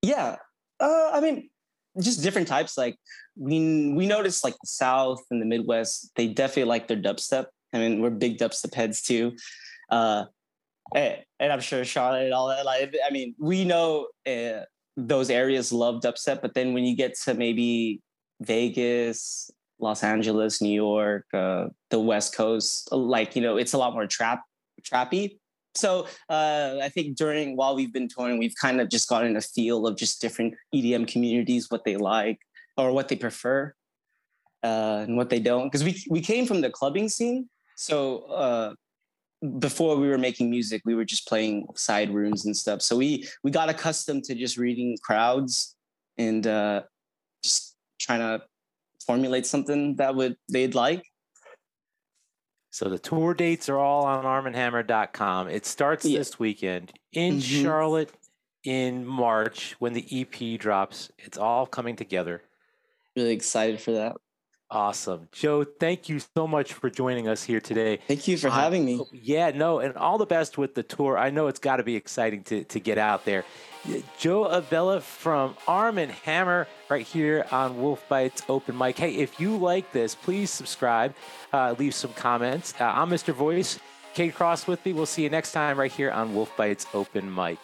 Yeah, 0.00 0.36
uh, 0.78 1.10
I 1.12 1.20
mean, 1.20 1.50
just 2.00 2.22
different 2.22 2.48
types. 2.48 2.78
Like 2.78 2.96
we 3.36 3.92
we 3.94 4.06
noticed 4.06 4.44
like 4.44 4.54
the 4.54 4.66
South 4.66 5.22
and 5.30 5.42
the 5.42 5.46
Midwest, 5.46 6.12
they 6.16 6.28
definitely 6.28 6.64
like 6.64 6.88
their 6.88 6.96
dubstep. 6.96 7.46
I 7.72 7.78
mean, 7.78 8.00
we're 8.00 8.10
big 8.10 8.38
dubstep 8.38 8.74
heads 8.74 9.02
too. 9.02 9.36
Uh, 9.90 10.26
and, 10.94 11.18
and 11.40 11.52
I'm 11.52 11.60
sure 11.60 11.84
Charlotte 11.84 12.24
and 12.24 12.34
all 12.34 12.48
that. 12.48 12.64
Like, 12.64 12.94
I 13.06 13.10
mean, 13.10 13.34
we 13.38 13.64
know 13.64 14.08
uh, 14.26 14.64
those 14.96 15.30
areas 15.30 15.72
love 15.72 16.02
dubstep, 16.02 16.42
but 16.42 16.54
then 16.54 16.74
when 16.74 16.84
you 16.84 16.96
get 16.96 17.14
to 17.24 17.34
maybe 17.34 18.00
Vegas, 18.40 19.50
Los 19.78 20.02
Angeles, 20.02 20.60
New 20.60 20.74
York, 20.74 21.26
uh, 21.32 21.66
the 21.90 21.98
West 21.98 22.34
Coast, 22.34 22.90
like 22.92 23.34
you 23.36 23.42
know, 23.42 23.56
it's 23.56 23.72
a 23.72 23.78
lot 23.78 23.92
more 23.94 24.06
trap 24.06 24.42
trappy. 24.82 25.38
So 25.74 26.06
uh, 26.28 26.78
I 26.82 26.88
think 26.90 27.16
during 27.16 27.56
while 27.56 27.74
we've 27.74 27.92
been 27.92 28.08
touring, 28.08 28.38
we've 28.38 28.54
kind 28.60 28.80
of 28.80 28.88
just 28.88 29.08
gotten 29.08 29.36
a 29.36 29.40
feel 29.40 29.86
of 29.86 29.96
just 29.96 30.20
different 30.20 30.54
EDM 30.74 31.08
communities, 31.08 31.70
what 31.70 31.84
they 31.84 31.96
like 31.96 32.40
or 32.76 32.92
what 32.92 33.08
they 33.08 33.16
prefer, 33.16 33.74
uh, 34.62 35.04
and 35.06 35.16
what 35.16 35.30
they 35.30 35.40
don't. 35.40 35.66
Because 35.66 35.84
we 35.84 36.02
we 36.08 36.20
came 36.20 36.46
from 36.46 36.60
the 36.60 36.70
clubbing 36.70 37.08
scene, 37.08 37.48
so 37.76 38.22
uh, 38.24 38.74
before 39.58 39.96
we 39.96 40.08
were 40.08 40.18
making 40.18 40.50
music, 40.50 40.82
we 40.84 40.94
were 40.94 41.04
just 41.04 41.26
playing 41.26 41.66
side 41.74 42.12
rooms 42.14 42.44
and 42.46 42.56
stuff. 42.56 42.82
So 42.82 42.96
we 42.96 43.28
we 43.42 43.50
got 43.50 43.68
accustomed 43.68 44.24
to 44.24 44.34
just 44.34 44.56
reading 44.56 44.96
crowds 45.02 45.74
and 46.16 46.46
uh, 46.46 46.82
just 47.42 47.76
trying 48.00 48.20
to 48.20 48.44
formulate 49.06 49.46
something 49.46 49.96
that 49.96 50.14
would 50.14 50.36
they'd 50.48 50.74
like. 50.74 51.04
So 52.70 52.88
the 52.88 52.98
tour 52.98 53.34
dates 53.34 53.68
are 53.68 53.78
all 53.78 54.04
on 54.06 54.24
armandhammer.com. 54.24 55.48
It 55.48 55.66
starts 55.66 56.04
Yeah. 56.06 56.18
this 56.18 56.38
weekend 56.38 56.92
in 57.12 57.36
Mhm. 57.36 57.62
Charlotte 57.62 58.10
in 58.64 59.04
March 59.04 59.74
when 59.78 59.92
the 59.92 60.06
EP 60.10 60.56
drops. 60.56 61.10
It's 61.18 61.36
all 61.36 61.66
coming 61.66 61.96
together. 61.96 62.42
Really 63.16 63.32
excited 63.34 63.80
for 63.80 63.92
that. 63.92 64.16
Awesome. 64.72 65.28
Joe, 65.32 65.64
thank 65.64 66.08
you 66.08 66.18
so 66.34 66.46
much 66.46 66.72
for 66.72 66.88
joining 66.88 67.28
us 67.28 67.42
here 67.42 67.60
today. 67.60 67.98
Thank 68.08 68.26
you 68.26 68.38
for 68.38 68.48
having 68.48 68.86
me. 68.86 69.02
Yeah, 69.12 69.50
no, 69.50 69.80
and 69.80 69.94
all 69.98 70.16
the 70.16 70.24
best 70.24 70.56
with 70.56 70.74
the 70.74 70.82
tour. 70.82 71.18
I 71.18 71.28
know 71.28 71.48
it's 71.48 71.58
got 71.58 71.76
to 71.76 71.82
be 71.82 71.94
exciting 71.94 72.42
to, 72.44 72.64
to 72.64 72.80
get 72.80 72.96
out 72.96 73.26
there. 73.26 73.44
Joe 74.18 74.44
Avella 74.44 75.02
from 75.02 75.56
Arm 75.68 75.98
and 75.98 76.10
Hammer 76.10 76.66
right 76.88 77.06
here 77.06 77.44
on 77.52 77.82
Wolf 77.82 78.02
Bites 78.08 78.44
Open 78.48 78.78
Mic. 78.78 78.96
Hey, 78.96 79.16
if 79.16 79.38
you 79.38 79.58
like 79.58 79.92
this, 79.92 80.14
please 80.14 80.50
subscribe, 80.50 81.14
uh, 81.52 81.74
leave 81.78 81.94
some 81.94 82.14
comments. 82.14 82.72
Uh, 82.80 82.84
I'm 82.84 83.10
Mr. 83.10 83.34
Voice. 83.34 83.78
Kate 84.14 84.34
Cross 84.34 84.66
with 84.66 84.82
me. 84.86 84.94
We'll 84.94 85.04
see 85.04 85.22
you 85.22 85.30
next 85.30 85.52
time 85.52 85.78
right 85.78 85.92
here 85.92 86.10
on 86.10 86.34
Wolf 86.34 86.56
Bites 86.56 86.86
Open 86.94 87.34
Mic. 87.34 87.58